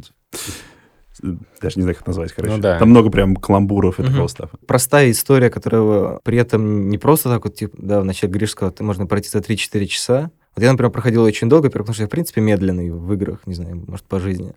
[1.61, 2.57] даже не знаю, как это назвать, короче.
[2.57, 2.79] Ну да.
[2.79, 4.11] Там много прям каламбуров и Мгм.
[4.11, 4.57] такого стафа.
[4.67, 8.83] Простая история, которая при этом не просто так вот, типа, да, вначале Гриш сказал, ты
[8.83, 10.31] можно пройти за 3-4 часа.
[10.55, 13.41] Вот я, например, проходил очень долго, во-первых, потому что я, в принципе, медленный в играх,
[13.47, 14.53] не знаю, может, по жизни.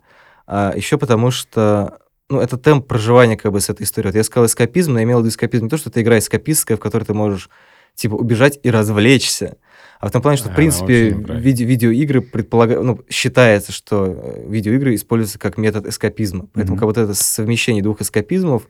[0.48, 4.12] А еще потому что ну, это темп проживания как бы с этой историей.
[4.12, 6.18] Вот я сказал эскапизм, но я имел в виду эскапизм не то, что это игра
[6.18, 7.50] эскапистская, в которой ты можешь,
[7.94, 9.58] типа, убежать и развлечься.
[10.00, 14.44] А в том плане, что, в А, принципе, виде- видеоигры предполагают, ну, считается, что э,
[14.50, 16.48] видеоигры используются как метод эскапизма.
[16.54, 16.80] Поэтому Мгм.
[16.80, 18.68] как вот это совмещение двух эскапизмов,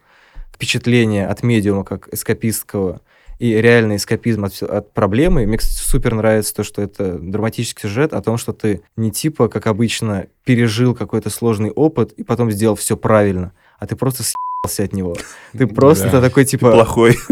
[0.54, 3.02] впечатление от медиума как эскапистского
[3.40, 5.46] и реальный эскапизм от, от проблемы.
[5.46, 9.48] Мне, кстати, супер нравится то, что это драматический сюжет о том, что ты не типа,
[9.48, 14.45] как обычно, пережил какой-то сложный опыт и потом сделал все правильно, а ты просто съебался
[14.84, 15.16] от него.
[15.58, 16.22] Ты просто Да.
[16.22, 16.72] такой, типа...
[16.72, 17.18] Плохой.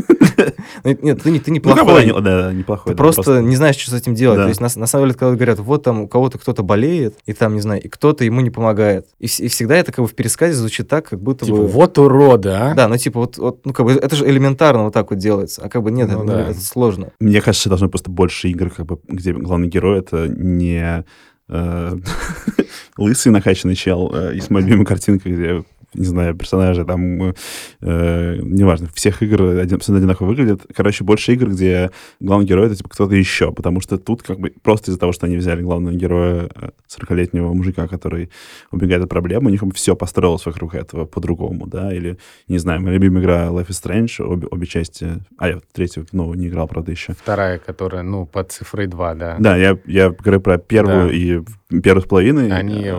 [0.83, 1.85] Ну, Нет, ты не, ты не Ну, плохой.
[2.01, 2.91] да, не- да, да, неплохой.
[2.93, 4.37] Ты да, просто, не знаешь, что с этим делать.
[4.37, 4.43] Да.
[4.43, 7.33] То есть, на, на самом деле, когда говорят, вот там у кого-то кто-то болеет, и
[7.33, 9.05] там, не знаю, и кто-то ему не помогает.
[9.19, 11.67] И, и всегда это как бы в пересказе звучит так, как будто Типа, бы...
[11.67, 12.73] вот уроды, а?
[12.73, 15.61] Да, ну типа вот, вот, ну как бы это же элементарно вот так вот делается,
[15.63, 16.41] а как бы нет, Ну это, да.
[16.49, 17.11] это сложно.
[17.19, 21.05] Мне кажется, должно просто больше игр, как бы, где главный герой это не
[21.49, 21.97] э,
[22.97, 24.11] лысый накачанный чел.
[24.13, 25.63] э, Есть моя любимая картинка, где
[25.93, 27.33] не знаю, персонажи там, э,
[27.81, 30.61] э, неважно, всех игр один, абсолютно одинаково выглядят.
[30.75, 34.53] Короче, больше игр, где главный герой это типа кто-то еще, потому что тут как бы
[34.61, 38.29] просто из-за того, что они взяли главного героя, э, 40-летнего мужика, который
[38.71, 42.93] убегает от проблем, у них все построилось вокруг этого по-другому, да, или, не знаю, моя
[42.93, 46.91] любимая игра Life is Strange, обе, обе части, а я третью, ну, не играл, правда,
[46.91, 47.13] еще.
[47.13, 49.35] Вторая, которая, ну, под цифрой 2, да.
[49.39, 51.13] Да, я, я говорю про первую Да.
[51.13, 51.41] и
[51.81, 52.51] первую с половиной.
[52.51, 52.91] Они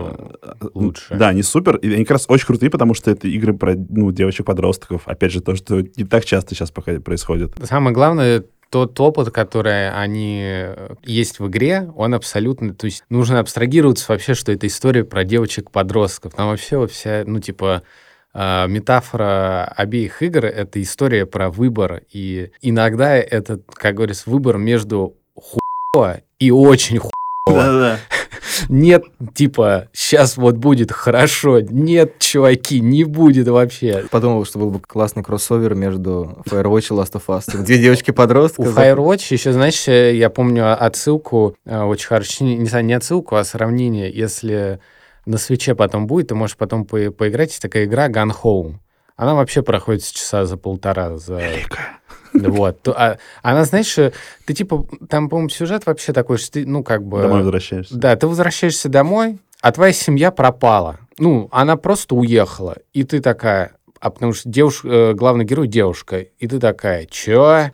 [0.45, 1.15] Э, лучше.
[1.15, 1.77] Да, они супер.
[1.77, 5.07] И они как раз очень крутые, потому что это игры про ну, девочек-подростков.
[5.07, 7.53] Опять же, то, что не так часто сейчас пока происходит.
[7.63, 12.73] Самое главное, тот опыт, который они э, есть в игре, он абсолютно...
[12.73, 16.33] То есть нужно абстрагироваться вообще, что это история про девочек-подростков.
[16.33, 17.83] Там вообще вся, ну, типа,
[18.33, 22.01] э, метафора обеих игр— это история про выбор.
[22.11, 27.11] И иногда это, как говорится, выбор между хуево и очень хуево.
[27.47, 27.99] Да-да.
[28.69, 31.59] Нет, типа, сейчас вот будет хорошо.
[31.59, 34.05] Нет, чуваки, не будет вообще.
[34.09, 37.45] Подумал, что был бы классный кроссовер между Firewatch и Last of Us.
[37.51, 38.61] Типа, Две девочки-подростка.
[38.61, 44.11] У Firewatch еще, знаешь, я помню отсылку, э, очень хорошо, не, не отсылку, а сравнение.
[44.11, 44.79] Если
[45.25, 47.49] на свече потом будет, ты можешь потом по- поиграть.
[47.49, 48.75] Есть такая игра Gun Home.
[49.17, 51.17] Она вообще проходит с часа за полтора.
[51.17, 51.39] За...
[52.41, 52.81] Вот.
[52.81, 54.11] То- а- она, знаешь, э,
[54.45, 57.21] ты типа, там, по-моему, сюжет вообще такой, что ты, ну, как бы...
[57.21, 57.95] Домой возвращаешься.
[57.95, 60.99] Да, ты возвращаешься домой, а твоя семья пропала.
[61.17, 62.77] Ну, она просто уехала.
[62.93, 63.71] И ты такая...
[63.99, 66.19] А потому что девушка, э, главный герой девушка.
[66.19, 67.71] И ты такая, чё?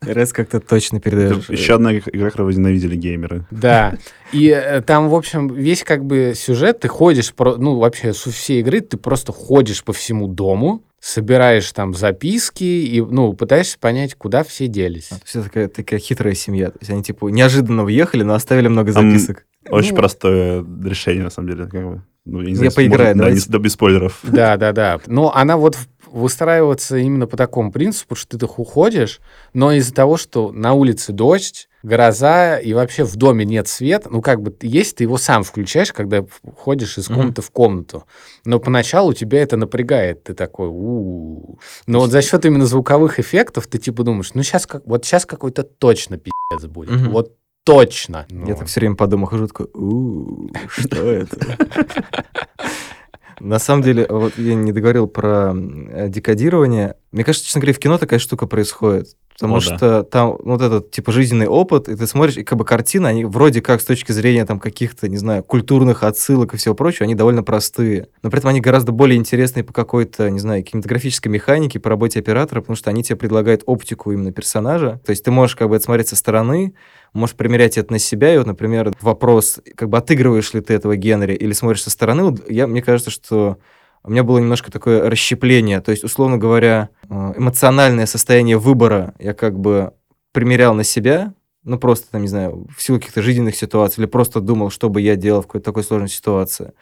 [0.00, 1.48] Раз как-то точно передаешь.
[1.48, 3.46] еще одна игра, которую возненавидели геймеры.
[3.50, 3.96] Да.
[4.32, 8.60] И э, там, в общем, весь как бы сюжет, ты ходишь, ну, вообще, с всей
[8.60, 14.42] игры ты просто ходишь по всему дому, собираешь там записки и, ну, пытаешься понять, куда
[14.42, 15.10] все делись.
[15.24, 16.70] Все такая, такая хитрая семья.
[16.70, 19.44] То есть они типа неожиданно въехали, но оставили много записок.
[19.68, 19.96] Очень Ну.
[19.96, 21.64] простое решение, на самом деле.
[21.66, 22.02] Как бы.
[22.24, 24.20] Ну, я, не Я знаю, поиграю, может, да, не- да, без спойлеров.
[24.22, 24.98] Да, да, да.
[25.06, 25.76] Но она вот
[26.10, 29.20] выстраивается именно по такому принципу, что ты так уходишь,
[29.52, 34.22] но из-за того, что на улице дождь, гроза, и вообще в доме нет света, ну,
[34.22, 36.24] как бы есть, ты его сам включаешь, когда
[36.56, 38.04] ходишь из комнаты в комнату.
[38.44, 40.24] Но поначалу тебя это напрягает.
[40.24, 44.66] Ты такой, у Но вот за счет именно звуковых эффектов ты типа думаешь, ну, сейчас
[44.66, 46.90] как, вот сейчас какой-то точно пиздец будет.
[46.90, 47.10] Мгм.
[47.10, 48.26] Вот точно.
[48.30, 51.58] Я Ну, так все время по дому хожу, такой, «У, что это?
[53.40, 56.96] На самом деле, вот я не договорил про декодирование.
[57.12, 59.16] Мне кажется, честно говоря, в кино такая штука происходит.
[59.34, 59.76] Потому О, да.
[59.76, 63.24] что там вот этот, типа, жизненный опыт, и ты смотришь, и как бы картины, они
[63.24, 67.16] вроде как с точки зрения там каких-то, не знаю, культурных отсылок и всего прочего, они
[67.16, 68.08] довольно простые.
[68.22, 72.20] Но при этом они гораздо более интересные по какой-то, не знаю, кинематографической механике, по работе
[72.20, 75.00] оператора, потому что они тебе предлагают оптику именно персонажа.
[75.04, 76.74] То есть ты можешь как бы это смотреть со стороны,
[77.14, 80.96] можешь примерять это на себя, и вот, например, вопрос, как бы отыгрываешь ли ты этого
[80.96, 83.58] Генри или смотришь со стороны, вот я, мне кажется, что
[84.02, 89.32] у меня было немножко такое расщепление, то есть, условно говоря, э, эмоциональное состояние выбора я
[89.32, 89.92] как бы
[90.32, 94.40] примерял на себя, ну, просто, там, не знаю, в силу каких-то жизненных ситуаций, или просто
[94.40, 96.72] думал, что бы я делал в какой-то такой сложной ситуации.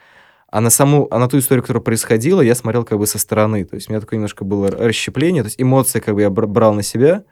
[0.49, 3.65] А на саму, а на ту историю, которая происходила, я смотрел как бы со стороны.
[3.65, 6.45] То есть у меня такое немножко было расщепление, то есть эмоции как бы я бр-
[6.45, 7.23] брал на себя,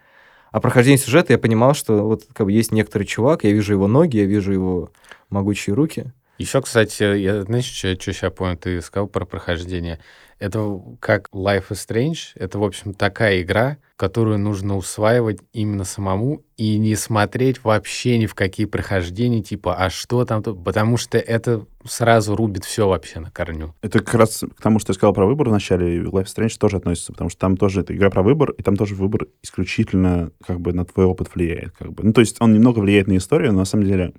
[0.51, 3.87] а прохождение сюжета я понимал, что вот как бы есть некоторый чувак, я вижу его
[3.87, 4.91] ноги, я вижу его
[5.29, 6.13] могучие руки.
[6.41, 9.99] Еще, кстати, я, знаешь, что, сейчас понял, ты сказал про прохождение.
[10.39, 16.43] Это как Life is Strange, это, в общем, такая игра, которую нужно усваивать именно самому
[16.57, 20.63] и не смотреть вообще ни в какие прохождения, типа, а что там, тут?
[20.63, 23.75] потому что это сразу рубит все вообще на корню.
[23.83, 26.35] Это как раз к тому, что я сказал про выбор в начале, и Life is
[26.35, 29.27] Strange тоже относится, потому что там тоже это игра про выбор, и там тоже выбор
[29.43, 31.73] исключительно как бы на твой опыт влияет.
[31.77, 32.03] Как бы.
[32.03, 34.13] Ну, то есть он немного влияет на историю, но на самом деле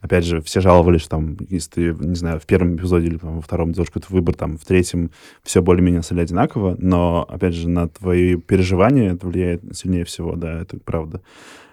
[0.00, 3.36] опять же, все жаловались, что там, если ты, не знаю, в первом эпизоде или там,
[3.36, 5.10] во втором делаешь какой-то выбор, там, в третьем
[5.42, 10.62] все более-менее стали одинаково, но, опять же, на твои переживания это влияет сильнее всего, да,
[10.62, 11.20] это правда.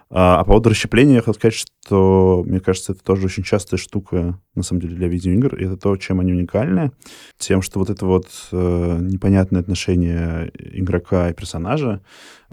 [0.09, 3.78] А, а по поводу расщепления я хочу сказать, что, мне кажется, это тоже очень частая
[3.78, 5.56] штука, на самом деле, для видеоигр.
[5.56, 6.91] И это то, чем они уникальны.
[7.38, 12.02] Тем, что вот это вот э, непонятное отношение игрока и персонажа,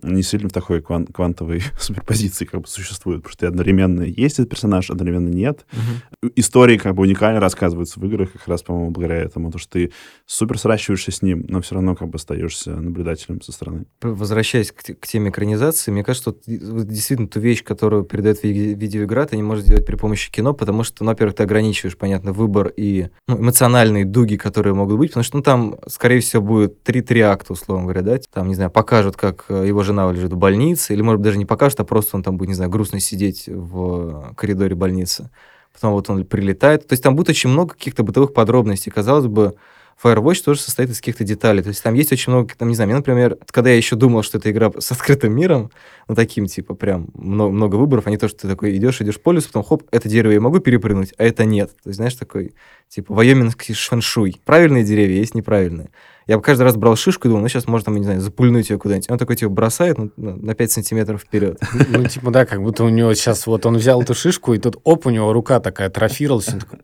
[0.03, 4.51] не сильно в такой кван- квантовой суперпозиции как бы существует, потому что одновременно есть этот
[4.51, 5.67] персонаж, одновременно нет.
[5.73, 6.33] Мгм.
[6.37, 9.93] Истории как бы уникально рассказываются в играх, как раз, по-моему, благодаря этому, то что ты
[10.27, 13.85] супер сращиваешься с ним, но все равно как бы остаешься наблюдателем со стороны.
[14.01, 19.20] Возвращаясь к, к теме экранизации, мне кажется, вот действительно ту вещь, которую передает ви- видеоигра,
[19.27, 22.73] ты не можешь сделать при помощи кино, потому что, ну, во-первых, ты ограничиваешь, понятно, выбор
[22.77, 27.21] и ну, эмоциональные дуги, которые могут быть, потому что, ну, там, скорее всего, будет три-три
[27.21, 30.93] акта, условно говоря, да, там, не знаю, покажут, как э, его жена лежит в больнице,
[30.93, 33.45] или, может быть, даже не покажут, а просто он там будет, не знаю, грустно сидеть
[33.47, 35.31] в коридоре больницы.
[35.73, 36.87] Потом вот он прилетает.
[36.87, 38.91] То есть там будет очень много каких-то бытовых подробностей.
[38.91, 39.55] Казалось бы,
[40.03, 41.63] Firewatch тоже состоит из каких-то деталей.
[41.63, 44.23] То есть там есть очень много, там, не знаю, мне, например, когда я еще думал,
[44.23, 45.71] что это игра с открытым миром,
[46.09, 49.21] ну, таким, типа, прям много, много выборов, а не то, что ты такой идешь, идешь
[49.21, 51.71] по лесу, потом, хоп, это дерево я могу перепрыгнуть, а это нет.
[51.83, 52.55] То есть, знаешь, такой,
[52.89, 54.41] типа, вайомингский шаншуй.
[54.45, 55.91] Правильные деревья есть неправильные.
[56.31, 58.71] Я бы каждый раз брал шишку и думал, ну, сейчас можно, там, не знаю, запульнуть
[58.71, 59.11] ее куда-нибудь.
[59.11, 61.61] Он такой, типа, бросает ну, на на 5 сантиметров вперед.
[61.89, 64.77] Ну, типа, да, как будто у него сейчас вот он взял эту шишку, и тут,
[64.85, 66.79] оп, у него рука такая атрофировалась, он такой,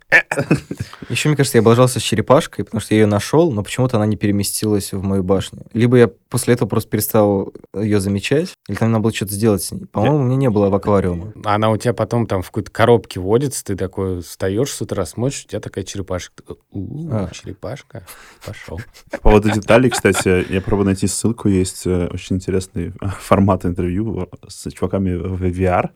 [1.08, 4.06] Еще, мне кажется, я облажался с черепашкой, потому что я ее нашел, но почему-то она
[4.06, 5.64] не переместилась в мою башню.
[5.72, 9.72] Либо я после этого просто перестал ее замечать, или там надо было что-то сделать с
[9.72, 9.86] ней.
[9.86, 11.32] По-моему, у меня не было в аквариуме.
[11.44, 15.44] она у тебя потом там в какой-то коробке водится, ты такой встаешь с утра, смотришь,
[15.44, 16.42] у тебя такая черепашка.
[16.70, 17.30] У, А.
[17.32, 18.06] черепашка,
[18.44, 18.80] пошел.
[19.10, 24.28] По поводу деталей, кстати, я пробую найти ссылку, есть э, очень интересный э, формат интервью
[24.48, 25.90] с чуваками в VR.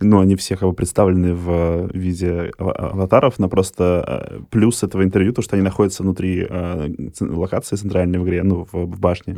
[0.00, 5.02] Ну, они все как бы представлены в виде ава- аватаров, но просто э, плюс этого
[5.04, 6.46] интервью, то, что они находятся внутри
[7.20, 9.36] локации центральной в игре, ну, в, башне.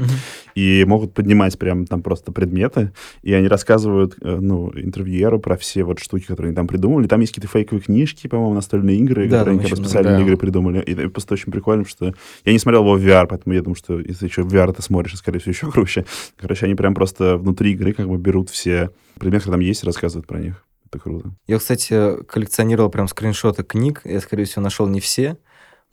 [0.54, 5.84] И могут поднимать прям там просто предметы, и они рассказывают, э, ну, интервьюеру про все
[5.84, 7.06] вот штуки, которые они там придумали.
[7.06, 10.20] Там есть какие-то фейковые книжки, по-моему, настольные игры, Да, которые они как для Да.
[10.20, 10.80] игры придумали.
[10.82, 13.76] И это просто очень прикольно, что я не смотрел его в VR, поэтому я думаю,
[13.76, 16.04] что если еще в VR это смотришь, скорее всего, еще круче.
[16.36, 19.86] Короче, они прям просто внутри игры как бы берут все предметы, которые там есть, и
[19.86, 20.62] рассказывают про них.
[20.88, 21.32] Это круто.
[21.48, 24.02] Я, кстати, коллекционировал прям скриншоты книг.
[24.04, 25.36] Я, скорее всего, нашел не все.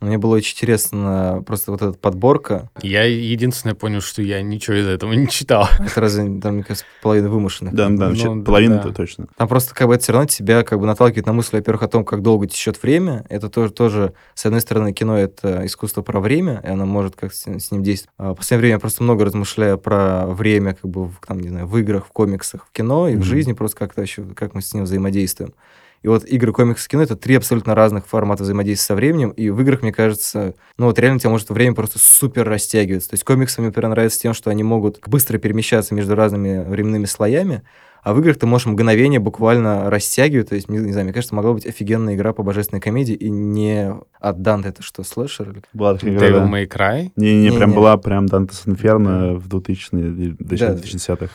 [0.00, 2.68] Мне было очень интересно просто вот эта подборка.
[2.82, 5.66] Я единственное понял, что я ничего из этого не читал.
[5.78, 7.74] Это разве, там, мне кажется, половина вымышленных.
[7.74, 9.26] Да, да, Ну, вообще да, точно.
[9.36, 11.88] Там просто как бы это все равно тебя как бы наталкивает на мысль, во-первых, о
[11.88, 13.24] том, как долго течет время.
[13.30, 17.32] Это тоже, тоже, с одной стороны, кино— это искусство про время, и оно может как
[17.32, 18.14] с, с ним действовать.
[18.18, 21.48] А в последнее время я просто много размышляю про время как бы, в, там, не
[21.48, 23.24] знаю, в играх, в комиксах, в кино и в Мгм.
[23.24, 25.54] жизни, просто как-то еще, как мы с ним взаимодействуем.
[26.04, 29.58] И вот игры, комиксы, кино— это три абсолютно разных формата взаимодействия со временем, и в
[29.62, 33.08] играх, мне кажется, ну вот реально у тебя может время просто супер растягиваться.
[33.08, 37.06] То есть комиксы мне, например, нравятся тем, что они могут быстро перемещаться между разными временными
[37.06, 37.62] слоями,
[38.02, 40.50] а в играх ты можешь мгновение буквально растягивать.
[40.50, 43.30] То есть, не, не знаю, мне кажется, могла быть офигенная игра по божественной комедии, и
[43.30, 43.90] не
[44.20, 45.52] от Данте это что, слэшер?
[45.52, 46.46] или- Была такая игра, Devil да.
[46.50, 47.12] May Cry.
[47.16, 47.76] Не-не, прям Не-не.
[47.80, 51.26] была прям Dante's Inferno в 2000-е, или даже Да.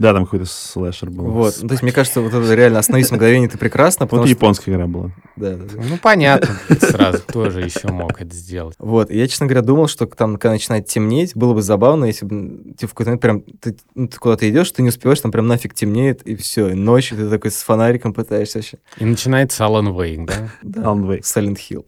[0.00, 0.02] 2010-х.
[0.02, 1.24] Да, там какой-то слэшер был.
[1.24, 1.58] Вот.
[1.60, 4.36] Ну, то есть, мне кажется, вот это реально «Остановись мгновение» это прекрасно, потому Вот что...
[4.36, 5.10] японская игра была.
[5.36, 5.82] Да, да.
[5.88, 8.74] Ну, понятно, сразу тоже еще мог это сделать.
[8.78, 12.74] Вот, я, честно говоря, думал, что там, когда начинает темнеть, было бы забавно, если бы
[12.78, 15.46] ты в какой-то момент прям, ты, ну, ты куда-то идешь, ты не успеваешь, там прям
[15.46, 18.78] нафиг темнеет, и все, и ночью ты такой с фонариком пытаешься вообще.
[18.98, 20.50] И начинается Alan Wake, да?
[20.62, 20.82] Да.
[20.82, 21.22] Alan Wake.
[21.22, 21.84] Silent Hill.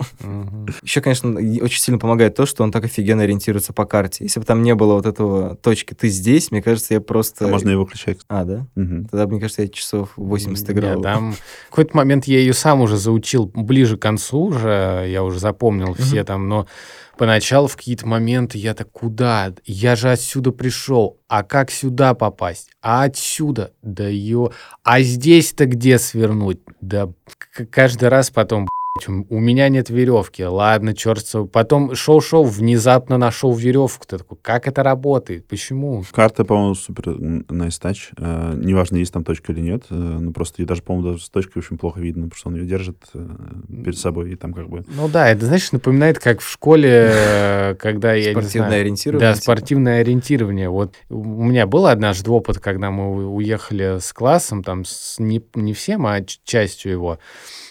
[0.82, 4.24] Еще, конечно, очень сильно помогает то, что он так офигенно ориентируется по карте.
[4.24, 7.46] Если бы там не было вот этого точки «ты здесь», мне кажется, я просто...
[7.46, 8.24] А можно его выключать.
[8.28, 8.66] А, да?
[8.74, 9.06] Мгм.
[9.06, 11.02] Тогда, мне кажется, я часов 80 Нет, играл.
[11.02, 15.38] там в какой-то момент я ее сам уже заучил ближе к концу уже, я уже
[15.38, 16.66] запомнил все там, но
[17.16, 19.52] поначалу в какие-то моменты я так, куда?
[19.64, 22.70] Я же отсюда пришел, а как сюда попасть?
[22.82, 23.72] А отсюда?
[23.82, 24.52] Да ё...
[24.82, 26.60] А здесь-то где свернуть?
[26.80, 27.10] Да
[27.70, 28.68] каждый раз потом,
[29.06, 30.44] у меня нет веревки.
[30.44, 34.04] Ладно, черт Потом шел-шел, внезапно нашел веревку.
[34.06, 35.46] Ты такой, как это работает?
[35.46, 36.04] Почему?
[36.12, 38.12] Карта, по-моему, супер nice touch.
[38.18, 39.84] Э, неважно, есть там точка или нет.
[39.88, 42.56] э, ну, просто ее даже, по-моему, даже с точкой очень плохо видно, потому что он
[42.56, 43.26] ее держит э,
[43.82, 44.84] перед собой, и там как бы...
[44.88, 49.28] Ну да, это, знаешь, напоминает, как в школе, э, когда я не Спортивное ориентирование.
[49.28, 49.42] Да, типа.
[49.42, 50.68] спортивное ориентирование.
[50.68, 55.72] Вот у меня был однажды опыт, когда мы уехали с классом, там, с не, не
[55.72, 57.18] всем, а частью его,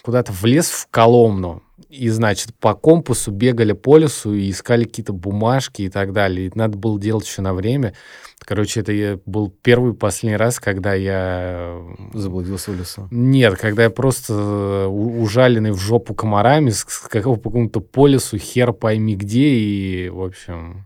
[0.01, 1.63] куда-то в лес в Коломну.
[1.89, 6.47] И, значит, по компасу бегали по лесу и искали какие-то бумажки и так далее.
[6.47, 7.93] И надо было делать еще на время.
[8.39, 11.81] Короче, это был первый и последний раз, когда я...
[12.13, 13.07] Заблудился в лесу.
[13.11, 19.15] Нет, когда я просто э, ужаленный в жопу комарами, с- какому-то по лесу, хер пойми
[19.15, 20.85] где, и, в общем,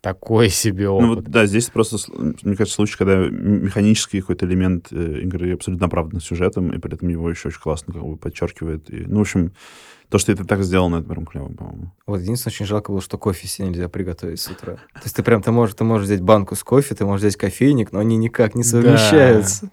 [0.00, 1.08] такой себе Ну опыт.
[1.08, 6.20] вот, да, здесь просто, мне кажется, случай, когда механический какой-то элемент э, игры абсолютно оправдан
[6.20, 8.90] сюжетом, и при этом его еще очень классно как бы подчеркивает.
[8.90, 9.52] И, ну, в общем,
[10.08, 11.92] то, что это так сделано, это прям клево, по-моему.
[12.06, 14.74] Вот единственное, очень жалко было, что кофе себе нельзя приготовить с утра.
[14.94, 17.36] То есть ты прям, ты можешь, ты можешь взять банку с кофе, ты можешь взять
[17.36, 18.68] кофейник, но они никак не Да.
[18.68, 19.70] совмещаются.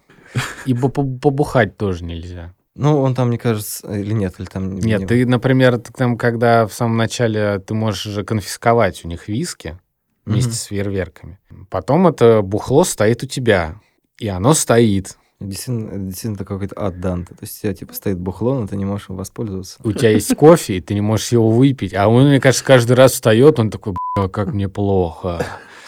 [0.65, 2.53] И по- по- побухать тоже нельзя.
[2.75, 4.75] Ну, он там, мне кажется, или нет, или там...
[4.75, 9.07] Нет, не- ты, например, ты там, когда в самом начале ты можешь же конфисковать у
[9.07, 9.79] них виски
[10.27, 10.55] вместе Мгм.
[10.55, 11.39] с фейерверками.
[11.69, 13.79] Потом это бухло стоит у тебя.
[14.19, 15.17] И оно стоит.
[15.39, 17.35] Действительно, действительно какой-то ад Данте.
[17.35, 19.77] То есть у тебя, типа, стоит бухло, но ты не можешь им воспользоваться.
[19.83, 21.93] У тебя есть кофе, и ты не можешь его выпить.
[21.93, 23.95] А он, мне кажется, каждый раз встает, он такой,
[24.33, 25.45] как мне плохо.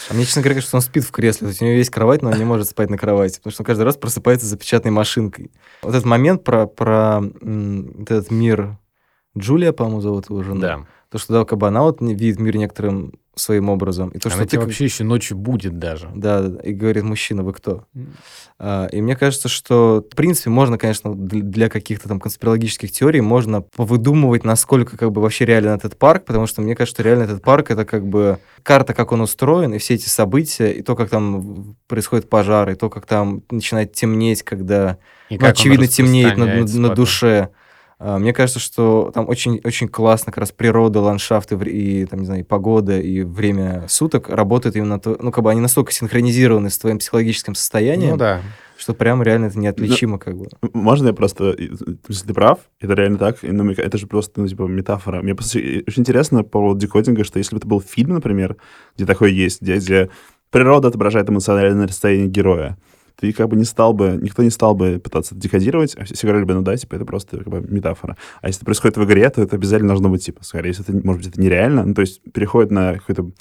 [0.10, 1.48] А мне, честно говоря, кажется, что он спит в кресле.
[1.48, 3.64] То есть у него есть кровать, но он не может спать на кровати, потому что
[3.64, 5.52] он каждый раз просыпается за печатной машинкой.
[5.82, 7.22] Вот этот момент про, про
[8.02, 8.78] этот мир
[9.38, 10.62] Джулия, по-моему, зовут его жену.
[10.62, 10.86] Да.
[11.12, 14.10] То, что да, как бы она вот видит мир некоторым своим образом.
[14.10, 16.10] И то, Она что ты тебе как- вообще еще ночью будет даже.
[16.14, 16.62] Да, да, да.
[16.62, 17.86] И говорит, мужчина, вы кто?
[18.60, 23.22] А, И мне кажется, что, в принципе, можно, конечно, дл- для каких-то там конспирологических теорий
[23.22, 27.24] можно повыдумывать, насколько как бы вообще реален этот парк, потому что мне кажется, что реально
[27.24, 30.96] этот парк— это как бы карта, как он устроен, и все эти события, и то,
[30.98, 34.98] как там происходит пожар, и то, как там начинает темнеть, когда,
[35.30, 37.50] И ну, очевидно, темнеет на, на- на душе.
[38.00, 42.26] А, Мне кажется, что там очень, очень классно как раз природа, ландшафты и, там, не
[42.26, 46.70] знаю, и погода, и время суток работают именно то, ну, как бы они настолько синхронизированы
[46.70, 48.42] с твоим психологическим состоянием, Ну да.
[48.78, 50.48] что прям реально это неотличимо как бы.
[50.74, 51.54] Можно я просто...
[52.08, 55.22] Если ты прав, это реально так, и, ну, это же просто, ну, типа, метафора.
[55.22, 58.56] Мне просто очень интересно по поводу декодинга, что если бы это был фильм, например,
[58.96, 60.10] где такое есть, где, где
[60.52, 62.78] природа отображает эмоциональное состояние героя,
[63.20, 66.46] ты как бы не стал бы, никто не стал бы пытаться декодировать, а все говорили
[66.46, 68.18] бы, ну да, типа, это просто как бы метафора.
[68.42, 71.06] А если это происходит в игре, то это обязательно должно быть, типа, скорее, если это,
[71.06, 73.32] может быть, это нереально, ну, то есть переходит на какой-то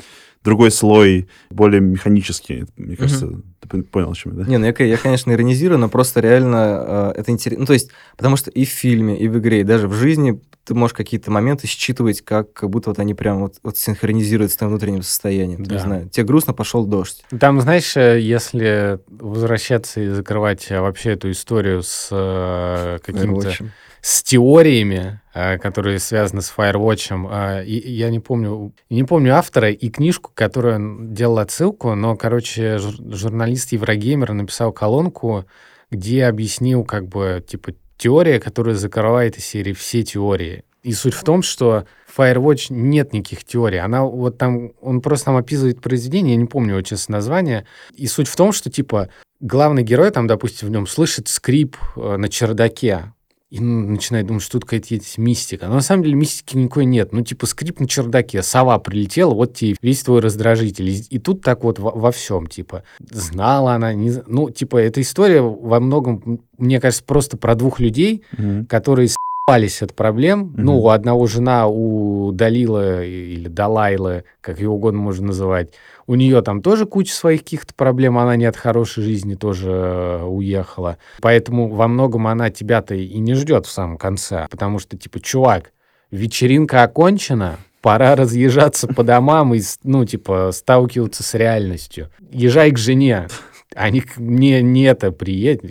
[0.49, 2.65] другой слой, более механический.
[2.77, 3.29] Мне кажется,
[3.61, 4.51] ты пон- понял, о чем я, да?
[4.51, 7.61] Не, ну я, я, конечно, иронизирую, но просто реально э, это интересно.
[7.61, 10.41] Ну, то есть, потому что и в фильме, и в игре, и даже в жизни
[10.65, 14.57] ты можешь какие-то моменты считывать, как, как будто вот они прям вот, вот синхронизируют с
[14.57, 15.63] твоим внутренним состоянием.
[15.65, 15.75] Да.
[15.75, 17.25] Не знаю, тебе грустно, пошел дождь.
[17.39, 23.69] Там, знаешь, э, если возвращаться и закрывать э, вообще эту историю с э, какими-то Overwatch.
[24.01, 27.61] С теориями, э, которые связаны с Firewatch.
[27.61, 32.17] э, и- я не помню, не помню автора и книжку, которую он делал отсылку, но,
[32.17, 35.45] короче, жур- журналист Еврогеймер написал колонку,
[35.91, 40.65] где объяснил, как бы, типа, теория, которая закрывает из серии все теории.
[40.85, 41.87] И суть в том, что
[42.17, 43.79] Firewatch нет никаких теорий.
[43.79, 47.67] Она вот там, он просто там описывает произведение, я не помню его, честно, название.
[47.95, 49.09] И суть в том, что, типа,
[49.41, 53.13] главный герой там, допустим, в нем слышит скрип э, на чердаке,
[53.51, 55.69] и ну, начинает думать, что тут какая-то есть мистика.
[55.69, 57.13] Но на самом деле мистики никакой нет.
[57.13, 60.89] Ну, типа, скрип на чердаке, сова прилетела, вот тебе весь твой раздражитель.
[60.91, 64.13] И, и тут так вот во, во всем, типа, знала она, не...
[64.27, 68.67] Ну, типа, эта история во многом, мне кажется, просто про двух людей, Мгм.
[68.67, 70.41] которые с***ались от проблем.
[70.41, 70.65] Мгм.
[70.65, 75.73] Ну, у одного жена, у Далила или Далайлы, как ее угодно можно называть,
[76.09, 80.23] у нее там тоже куча своих каких-то проблем, она не от хорошей жизни тоже э,
[80.25, 80.97] уехала.
[81.21, 85.73] Поэтому во многом она тебя-то и не ждет в самом конце, потому что, типа, чувак,
[86.11, 92.11] вечеринка окончена, пора разъезжаться по домам и, ну, типа, сталкиваться с реальностью.
[92.33, 93.29] Езжай к жене.
[93.77, 95.63] Они к- не, не это приедет.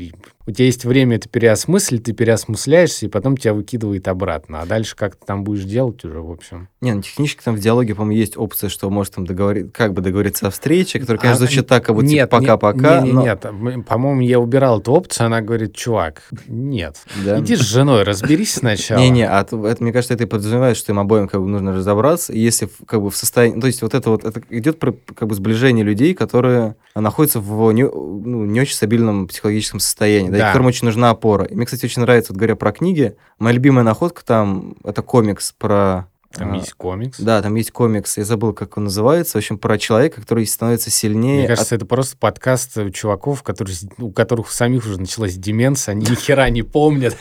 [0.48, 4.62] У тебя есть время это переосмыслить, ты переосмысляешься, и потом тебя выкидывает обратно.
[4.62, 6.70] А дальше как ты там будешь делать уже, в общем.
[6.80, 10.02] Не, ну технически там в диалоге, по-моему, есть опция, что может там договорить, как бы
[10.02, 13.02] договориться о встрече, которая, конечно, А, звучит так, как будто нет, типа, пока-пока.
[13.02, 16.96] Нет, но- нет, м, по-моему, я убирал эту опцию, она говорит, чувак, нет.
[17.26, 17.40] Да.
[17.42, 19.00] Иди с женой, разберись сначала.
[19.02, 21.74] Не-не, а то- это, мне кажется, это и подразумевает, что им обоим как бы нужно
[21.74, 22.32] разобраться.
[22.32, 23.56] И если как бы в состоянии...
[23.56, 27.42] ну, То есть вот это вот, это идет про как бы сближение людей, которые находятся
[27.42, 30.48] в не, ну, не очень стабильном психологическом состоянии, да, и Да.
[30.48, 31.46] которым очень нужна опора.
[31.46, 35.52] И мне, кстати, очень нравится, вот говоря про книги, моя любимая находка там, это комикс
[35.52, 36.08] про...
[36.34, 37.20] Там а, есть комикс.
[37.20, 40.90] Да, там есть комикс, я забыл, как он называется, в общем, про человека, который становится
[40.92, 41.36] сильнее.
[41.40, 45.00] Мне от- кажется, это просто подкаст э, чуваков, которые, с- у которых у самих уже
[45.00, 47.16] началась деменция, они ни хера не помнят.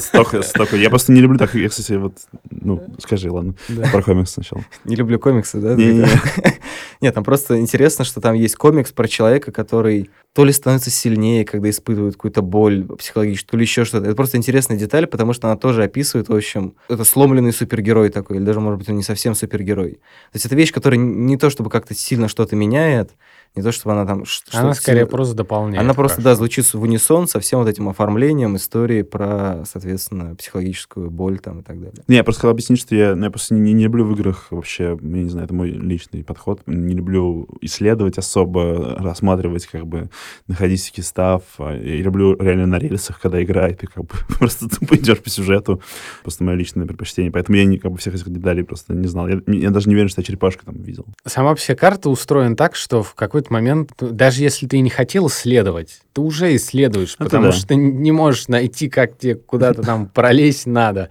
[0.00, 0.76] Столько, столько.
[0.76, 1.54] Я просто не люблю так.
[1.54, 2.14] Я, кстати, вот,
[2.50, 3.54] ну, скажи, ладно,
[3.92, 4.64] про комикс сначала.
[4.84, 5.74] Не люблю комиксы, да?
[7.00, 11.44] Нет, там просто интересно, что там есть комикс про человека, который то ли становится сильнее,
[11.44, 14.06] когда испытывают какую-то боль психологическую, то ли еще что-то.
[14.06, 18.36] Это просто интересная деталь, потому что она тоже описывает, в общем, это сломленный супергерой такой,
[18.38, 19.94] или даже, может быть, он не совсем супергерой.
[19.94, 23.12] То есть это вещь, которая не то чтобы как-то сильно что-то меняет,
[23.54, 24.24] не то, чтобы она там...
[24.52, 25.80] Она скорее просто дополняет.
[25.80, 31.10] Она просто, да, звучит в унисон со всем вот этим оформлением истории про, соответственно, психологическую
[31.10, 32.04] боль там и так далее.
[32.06, 34.48] Не, я просто хотел объяснить, что я, ну, я просто не, не люблю в играх
[34.50, 40.10] вообще, я не знаю, это мой личный подход, не люблю исследовать особо, рассматривать, как бы,
[40.46, 41.42] находить всякий став.
[41.58, 45.82] Я люблю реально на рельсах, когда играет, ты как бы просто тупо идешь по сюжету.
[46.22, 47.32] Просто мое личное предпочтение.
[47.32, 49.28] Поэтому я не, как бы всех этих деталей просто не знал.
[49.28, 51.06] Я, я даже не уверен, что я черепашку там видел.
[51.24, 56.00] Сама вся карта устроена так, что в какой-то момент, даже если ты не хотел исследовать,
[56.12, 57.52] ты уже исследуешь, Это потому да.
[57.52, 61.08] что ты не можешь найти, как тебе куда-то там пролезть надо.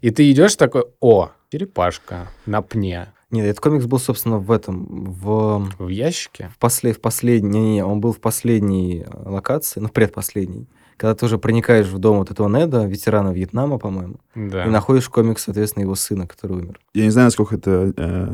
[0.00, 3.08] И ты идешь такой, о, черепашка на пне.
[3.30, 6.50] Нет, этот комикс был, собственно, в этом, в, В ящике?
[6.54, 10.66] в, после, в последней, не, не, он был в последней э, локации, ну, в предпоследней,
[10.98, 14.66] когда ты уже проникаешь в дом вот этого Неда, ветерана Вьетнама, по-моему, Да.
[14.66, 16.78] и находишь комикс, соответственно, его сына, который умер.
[16.92, 18.28] Я не знаю, насколько это э,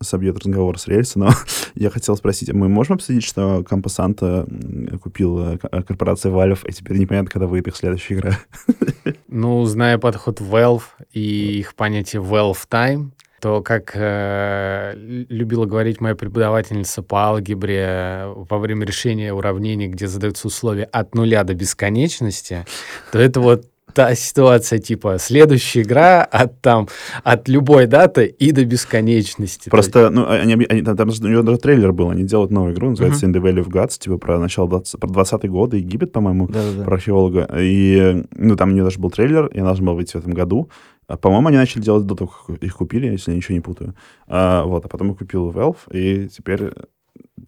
[0.00, 1.30] собьет разговор с рельса, но
[1.74, 6.60] я хотел спросить, а мы можем обсудить, что Кампо Санта м, купила к- корпорация Valve,
[6.68, 8.38] и теперь непонятно, когда выйдет их следующая игра?
[9.34, 10.82] Ну, зная подход Valve
[11.12, 13.10] и их понятие Valve Time,
[13.42, 20.06] то, как э, любила говорить моя преподавательница по алгебре э, во время решения уравнений, где
[20.06, 22.64] задаются условия от нуля до бесконечности,
[23.10, 26.88] то это вот та ситуация, типа, следующая игра от там,
[27.24, 29.68] от любой даты и до бесконечности.
[29.68, 32.74] Просто, ну, они, объ- они- там, там у него даже трейлер был, они делают новую
[32.74, 36.12] игру, называется In the Valley of Gods, типа про начало 20, про 20 годы, Египет,
[36.12, 36.84] по-моему, Да-да-да.
[36.84, 37.48] про археолога.
[37.58, 40.32] И, ну, там у нее даже был трейлер, и она должна была выйти в этом
[40.32, 40.70] году.
[41.08, 43.94] А, по-моему, они начали делать до того, как их купили, если я ничего не путаю.
[44.28, 46.70] А, вот, а потом их купил Valve, и теперь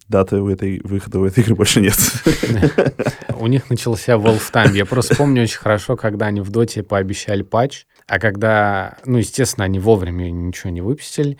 [0.07, 1.97] даты у этой, выхода у этой игры больше нет.
[3.39, 4.75] У них начался Valve Time.
[4.75, 9.65] Я просто помню очень хорошо, когда они в Доте пообещали патч, а когда, ну, естественно,
[9.65, 11.37] они вовремя ничего не выпустили.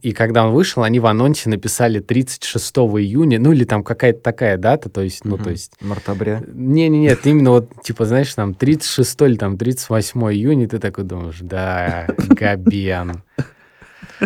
[0.00, 4.56] И когда он вышел, они в анонсе написали 36 июня, ну или там какая-то такая
[4.56, 5.50] дата, то есть, ну, то Мгм.
[5.52, 5.72] есть...
[5.80, 6.42] Мартабря.
[6.46, 11.38] Не-не-не, это именно вот, типа, знаешь, там 36 или там 38 июня, ты такой думаешь,
[11.40, 13.22] да, Габен.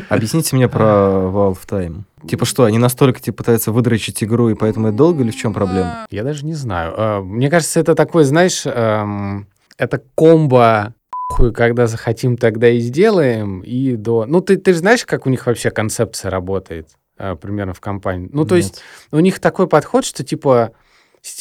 [0.09, 2.03] Объясните мне про Valve Time.
[2.27, 5.55] Типа что, они настолько типа, пытаются выдрочить игру, и поэтому это долго, или в чем
[5.55, 6.07] проблема?
[6.11, 6.95] Я даже не знаю.
[6.97, 9.47] Э, Мне кажется, это такой, знаешь, эм,
[9.77, 10.95] это комбо
[11.31, 14.25] хуй, когда захотим, тогда и сделаем, и до...
[14.27, 16.89] Ну, ты, ты же знаешь, как у них вообще концепция работает
[17.19, 18.29] э, примерно в компании?
[18.33, 18.83] Ну, то есть Нет.
[19.13, 20.73] у них такой подход, что типа,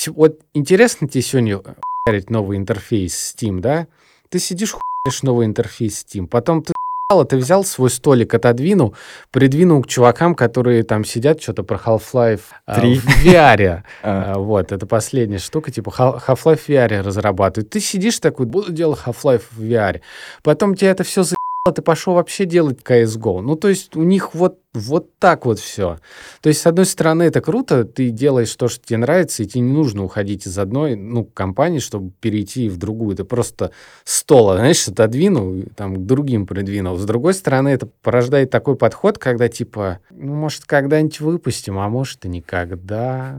[0.08, 1.62] вот интересно тебе сегодня
[2.06, 3.88] хуярить новый интерфейс Steam, да?
[4.30, 6.74] Ты сидишь, хуяришь новый интерфейс Steam, потом ты
[7.10, 8.94] ты взял свой столик, отодвинул,
[9.32, 13.00] придвинул к чувакам, которые там сидят, что-то про Half-Life э, Три.
[13.00, 13.84] в VR.
[14.04, 17.70] А, А, Вот, это последняя штука, типа Half-Life в VR разрабатывают.
[17.70, 20.02] Ты сидишь такой, буду делать Half-Life в VR.
[20.44, 21.38] Потом тебе это все заебало,
[21.72, 23.42] ты пошел вообще делать CSGO.
[23.42, 25.98] Ну, то есть у них вот, вот так вот все.
[26.42, 29.62] То есть, с одной стороны, это круто, ты делаешь то, что тебе нравится, и тебе
[29.62, 33.16] не нужно уходить из одной, ну, компании, чтобы перейти в другую.
[33.16, 33.72] Ты просто
[34.04, 36.98] стола, знаешь, отодвинул, там к другим придвинул.
[36.98, 42.26] С другой стороны, это порождает такой подход, когда типа, ну, может, когда-нибудь выпустим, а может
[42.26, 43.36] и никогда.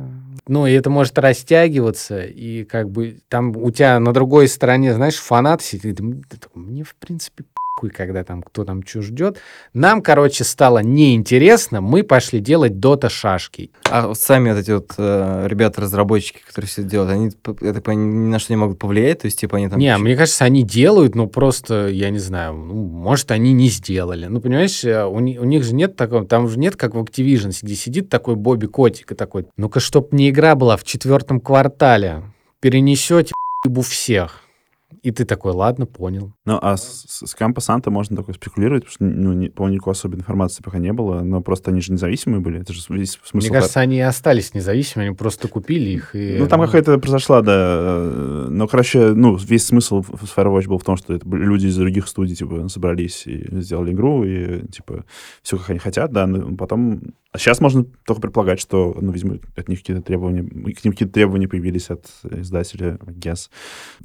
[0.47, 5.17] Ну, и это может растягиваться, и как бы там у тебя на другой стороне, знаешь,
[5.17, 6.01] фанат сидит,
[6.55, 7.45] мне, в принципе,
[7.79, 9.39] похуй, когда там кто там что ждет.
[9.73, 13.71] Нам, короче, стало неинтересно, мы пошли делать дота-шашки.
[13.91, 18.09] а вот сами вот эти вот э, ребята-разработчики, которые все делают, они, я так понимаю,
[18.09, 19.79] ни на что не могут повлиять, то есть, типа, они там...
[19.79, 24.27] Не, мне кажется, они делают, но просто, я не знаю, ну, может, они не сделали.
[24.27, 27.53] Ну, понимаешь, э, у, у них же нет такого, там же нет, как в Activision,
[27.63, 32.23] где сидит такой Бобби Котик и такой, ну-ка, чтоб мне игра была в четвертом квартале,
[32.61, 33.33] перенесете
[33.65, 34.48] ебу всех.
[35.03, 36.33] И ты такой, ладно, понял.
[36.47, 39.93] Ну, а с, с- Кампо Санта можно такое спекулировать, потому что, ну, не, по-моему, никакой
[39.93, 43.47] особой информации пока не было, но просто они же независимые были, это же весь смысл.
[43.47, 46.17] Мне кажется, они и остались независимыми, они просто купили их.
[46.17, 47.53] И, Ну, там какая-то произошла, да.
[47.55, 52.09] э, Но, короче, ну, весь смысл Firewatch был в том, что это люди из других
[52.09, 55.05] студий, типа, собрались и сделали игру, и, типа,
[55.43, 56.27] все, как они хотят, да.
[56.27, 57.03] Но потом...
[57.31, 60.43] А сейчас можно только предполагать, что, ну, видимо, от них какие-то требования...
[60.43, 63.51] К ним какие-то требования появились от издателя, guess.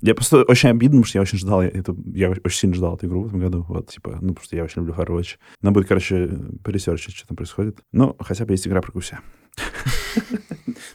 [0.01, 3.07] Я просто очень обидно, потому что я очень ждал, это, я очень сильно ждал эту
[3.07, 5.37] игру в этом году, вот, типа, ну, потому что я очень люблю Firewatch.
[5.61, 6.29] Надо будет, короче,
[6.63, 7.79] поресерчить, что там происходит.
[7.93, 9.19] Ну, хотя бы есть игра про гуся.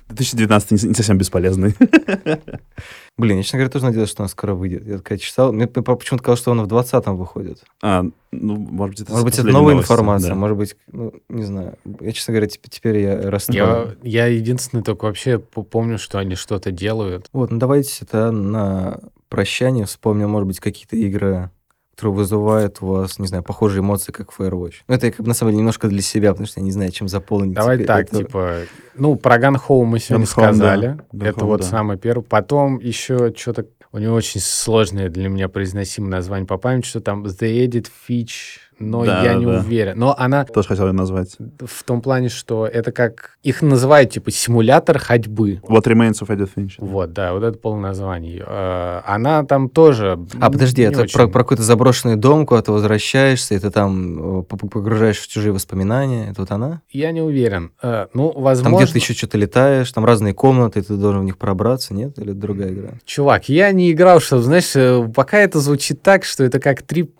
[0.09, 1.75] 2019 не, не совсем бесполезный.
[3.19, 4.87] Блин, я, честно говоря, тоже надеялся, что он скоро выйдет.
[4.87, 7.63] Я такая читал, мне почему-то казалось, что он в 20-м выходит.
[7.83, 10.35] А, ну, может быть, это Может быть, это новая новости, информация, да.
[10.35, 11.77] может быть, ну, не знаю.
[12.01, 13.99] Я, честно говоря, теп- теперь я Я, расстроен.
[14.03, 17.27] я единственный только вообще помню, что они что-то делают.
[17.33, 21.51] Вот, ну давайте это на прощание вспомним, может быть, какие-то игры,
[21.99, 24.75] которые вызывают у вас, не знаю, похожие эмоции, как Firewatch.
[24.87, 26.71] Ну, это я как бы, на самом деле немножко для себя, потому что я не
[26.71, 27.55] знаю, чем заполнить.
[27.55, 28.19] Давай так, это.
[28.19, 28.59] типа,
[28.95, 30.53] ну, про Gun Home мы сегодня Gun Home, да.
[30.53, 30.89] сказали.
[31.13, 31.67] Gun Это Home, вот да.
[31.67, 32.23] самое первое.
[32.23, 33.67] Потом еще что-то...
[33.91, 38.59] У него очень сложное для меня произносимое название по памяти, что там The Edit Fitch,
[38.79, 39.59] но Да, я не да.
[39.61, 39.99] уверен.
[39.99, 41.37] Но она Тоже хотел ее назвать.
[41.61, 43.39] в том плане, что это как...
[43.43, 45.61] Их называют, типа, симулятор ходьбы.
[45.69, 46.73] What Remains of Edith Finch.
[46.79, 48.45] Вот, да, вот это полное название.
[48.47, 50.19] Э, Она там тоже...
[50.41, 54.41] А, подожди, это очень- про, про какой-то заброшенный дом, куда ты возвращаешься, и ты там
[54.41, 56.31] э, погружаешь в чужие воспоминания.
[56.31, 56.83] Это вот она?
[56.91, 57.73] Я не уверен.
[57.83, 58.85] Э, Ну, Там возможно...
[58.85, 62.19] где-то еще что-то летаешь, там разные комнаты, и ты должен в них пробраться, нет?
[62.19, 62.89] Или это другая игра?
[63.05, 67.13] Чувак, я не играл, что, знаешь, э, пока это звучит так, что это как трип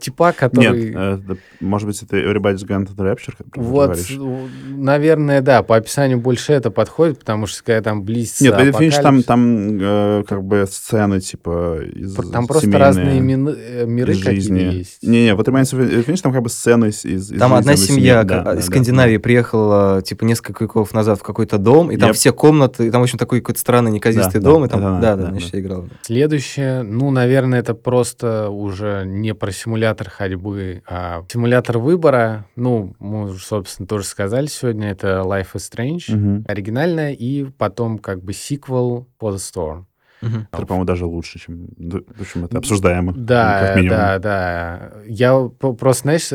[0.00, 0.84] типа, который...
[0.90, 4.16] Нет, это- может быть, это Everybody's Gone to the Rapture, Вот, говоришь.
[4.68, 9.00] наверное, да, по описанию больше это подходит, потому что когда там близится Нет, Edith Finch
[9.02, 14.34] там, там э, как бы сцены, типа, из там просто разные мины- э, миры какие-то
[14.36, 14.58] жизни.
[14.60, 15.02] есть.
[15.02, 18.24] Не-не, вот Edith Finch, там как бы сцены из, из Там жизни одна семья.
[18.24, 22.10] Да, да, из да, Скандинавии приехала, типа, несколько веков назад в какой-то дом, и там
[22.10, 22.14] Yep.
[22.14, 24.86] все комнаты, и там, в общем, такой какой-то странный неказистый Да, дом, да, и там,
[24.86, 25.58] она, да, да, да, да.
[25.58, 25.88] играл.
[26.02, 32.46] Следующее, ну, наверное, это просто уже не про симулятор ходьбы, а симулятор выбора.
[32.56, 36.14] Ну, мы, уже, собственно, тоже сказали сегодня, это Life is Strange.
[36.14, 36.44] Мгм.
[36.48, 39.84] Оригинальная, и потом как бы сиквел For the Storm.
[40.20, 40.48] Мгм.
[40.52, 41.68] Это, по-моему, даже лучше, чем...
[41.78, 43.14] В общем, это обсуждаемо.
[43.16, 43.96] Да, как минимум.
[43.96, 44.92] да, да.
[45.06, 46.28] Я просто, знаешь,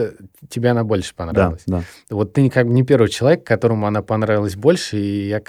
[0.49, 1.63] тебе она больше Да, понравилась.
[1.67, 1.83] да.
[2.09, 5.39] Вот ты как бы не первый человек, которому она понравилась больше, и я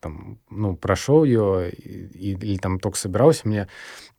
[0.00, 3.68] там, ну, прошел ее, и- или там только собирался, мне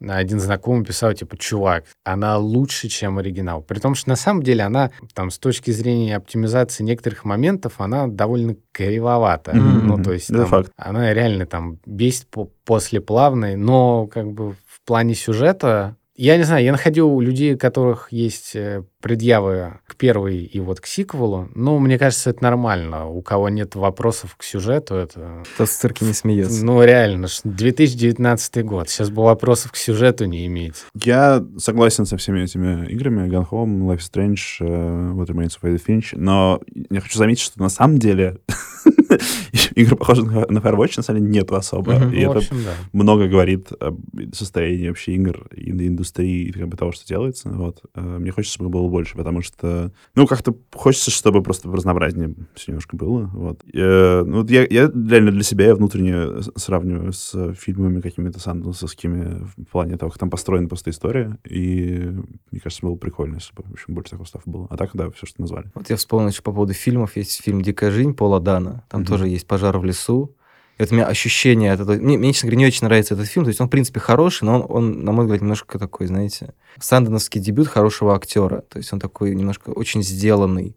[0.01, 3.61] один знакомый писал, типа, чувак, она лучше, чем оригинал.
[3.61, 8.07] При том, что на самом деле она, там, с точки зрения оптимизации некоторых моментов, она
[8.07, 9.55] довольно кривовата.
[9.55, 9.87] Мгм.
[9.87, 10.71] Ну, то есть там факт.
[10.77, 16.43] она реально там бесит по- после плавной, но как бы в плане сюжета я не
[16.43, 20.86] знаю, я находил у людей, у которых есть э, предъявы к первой и вот к
[20.86, 21.49] сиквелу.
[21.53, 23.07] Ну, мне кажется, это нормально.
[23.07, 25.43] У кого нет вопросов к сюжету, это...
[25.53, 26.66] Кто в цирке не смеется.
[26.66, 28.89] Ну, реально, ж 2019 год.
[28.89, 30.86] Сейчас бы вопросов к сюжету не иметь.
[30.95, 33.30] Я согласен со всеми этими играми.
[33.30, 36.13] Gun Home, Life is Strange, э, What Remains of Edith Finch.
[36.13, 38.38] Но я хочу заметить, что на самом деле
[39.76, 41.93] игры, похожие на Firewatch, на самом деле нету особо.
[42.11, 42.55] И Ну, это
[42.93, 43.99] много говорит об
[44.34, 47.49] состоянии вообще игр и на индустрии, и как бы того, что делается.
[47.49, 47.81] Вот.
[47.95, 52.71] Э, Мне хочется, чтобы было больше, потому что, ну, как-то хочется, чтобы просто разнообразнее все
[52.71, 53.29] немножко было.
[53.33, 53.61] Вот.
[53.73, 59.47] Э, ну, вот я, я реально для себя я внутренне сравниваю с фильмами какими-то санденсовскими
[59.57, 61.37] в плане того, как там построена просто история.
[61.49, 62.11] И
[62.51, 64.67] мне кажется, было прикольно, если бы в общем, больше такого стафа было.
[64.69, 65.71] А так, да, все, что назвали.
[65.73, 67.15] Вот я вспомнил еще по поводу фильмов.
[67.15, 68.83] Есть фильм «Дикая жизнь» Пола Дана.
[68.89, 69.07] Там Мгм.
[69.09, 70.35] тоже есть пожар в лесу.
[70.78, 71.95] И вот у меня ощущение от этого...
[71.95, 73.45] Мне, мне, честно говоря, не очень нравится этот фильм.
[73.45, 76.53] То есть он, в принципе, хороший, но он, он на мой взгляд, немножко такой, знаете,
[76.80, 78.61] санденовский дебют хорошего актера.
[78.69, 80.76] То есть он такой немножко очень сделанный.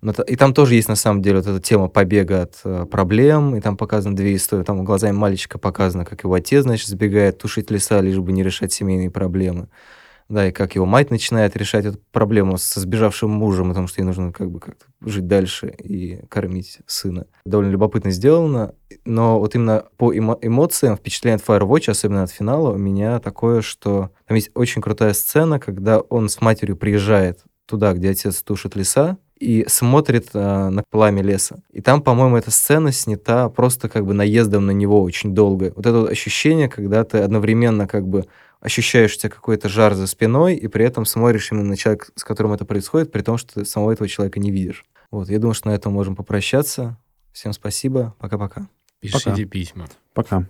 [0.00, 3.56] Но и там тоже есть, на самом деле, вот эта тема побега от э, проблем.
[3.56, 4.64] И там показаны две истории.
[4.64, 8.72] Там глазами мальчика показано, как его отец, значит, забегает тушить леса, лишь бы не решать
[8.72, 9.68] семейные проблемы.
[10.28, 14.06] Да, и как его мать начинает решать эту проблему со сбежавшим мужем, потому что ей
[14.06, 17.26] нужно как бы как-то жить дальше и кормить сына.
[17.44, 22.78] Довольно любопытно сделано, но вот именно по эмо- эмоциям, от Firewatch, особенно от финала, у
[22.78, 28.10] меня такое, что там есть очень крутая сцена, когда он с матерью приезжает туда, где
[28.10, 31.62] отец тушит леса, и смотрит а, на пламя леса.
[31.70, 35.72] И там, по-моему, эта сцена снята просто как бы наездом на него очень долго.
[35.76, 38.24] Вот это вот ощущение, когда ты одновременно как бы
[38.60, 42.24] ощущаешь у тебя какой-то жар за спиной, и при этом смотришь именно на человека, с
[42.24, 44.84] которым это происходит, при том, что ты самого этого человека не видишь.
[45.10, 46.98] Вот, я думаю, что на этом можем попрощаться.
[47.32, 48.14] Всем спасибо.
[48.18, 48.68] Пока-пока.
[49.00, 49.88] Пишите письма.
[50.14, 50.48] Пока.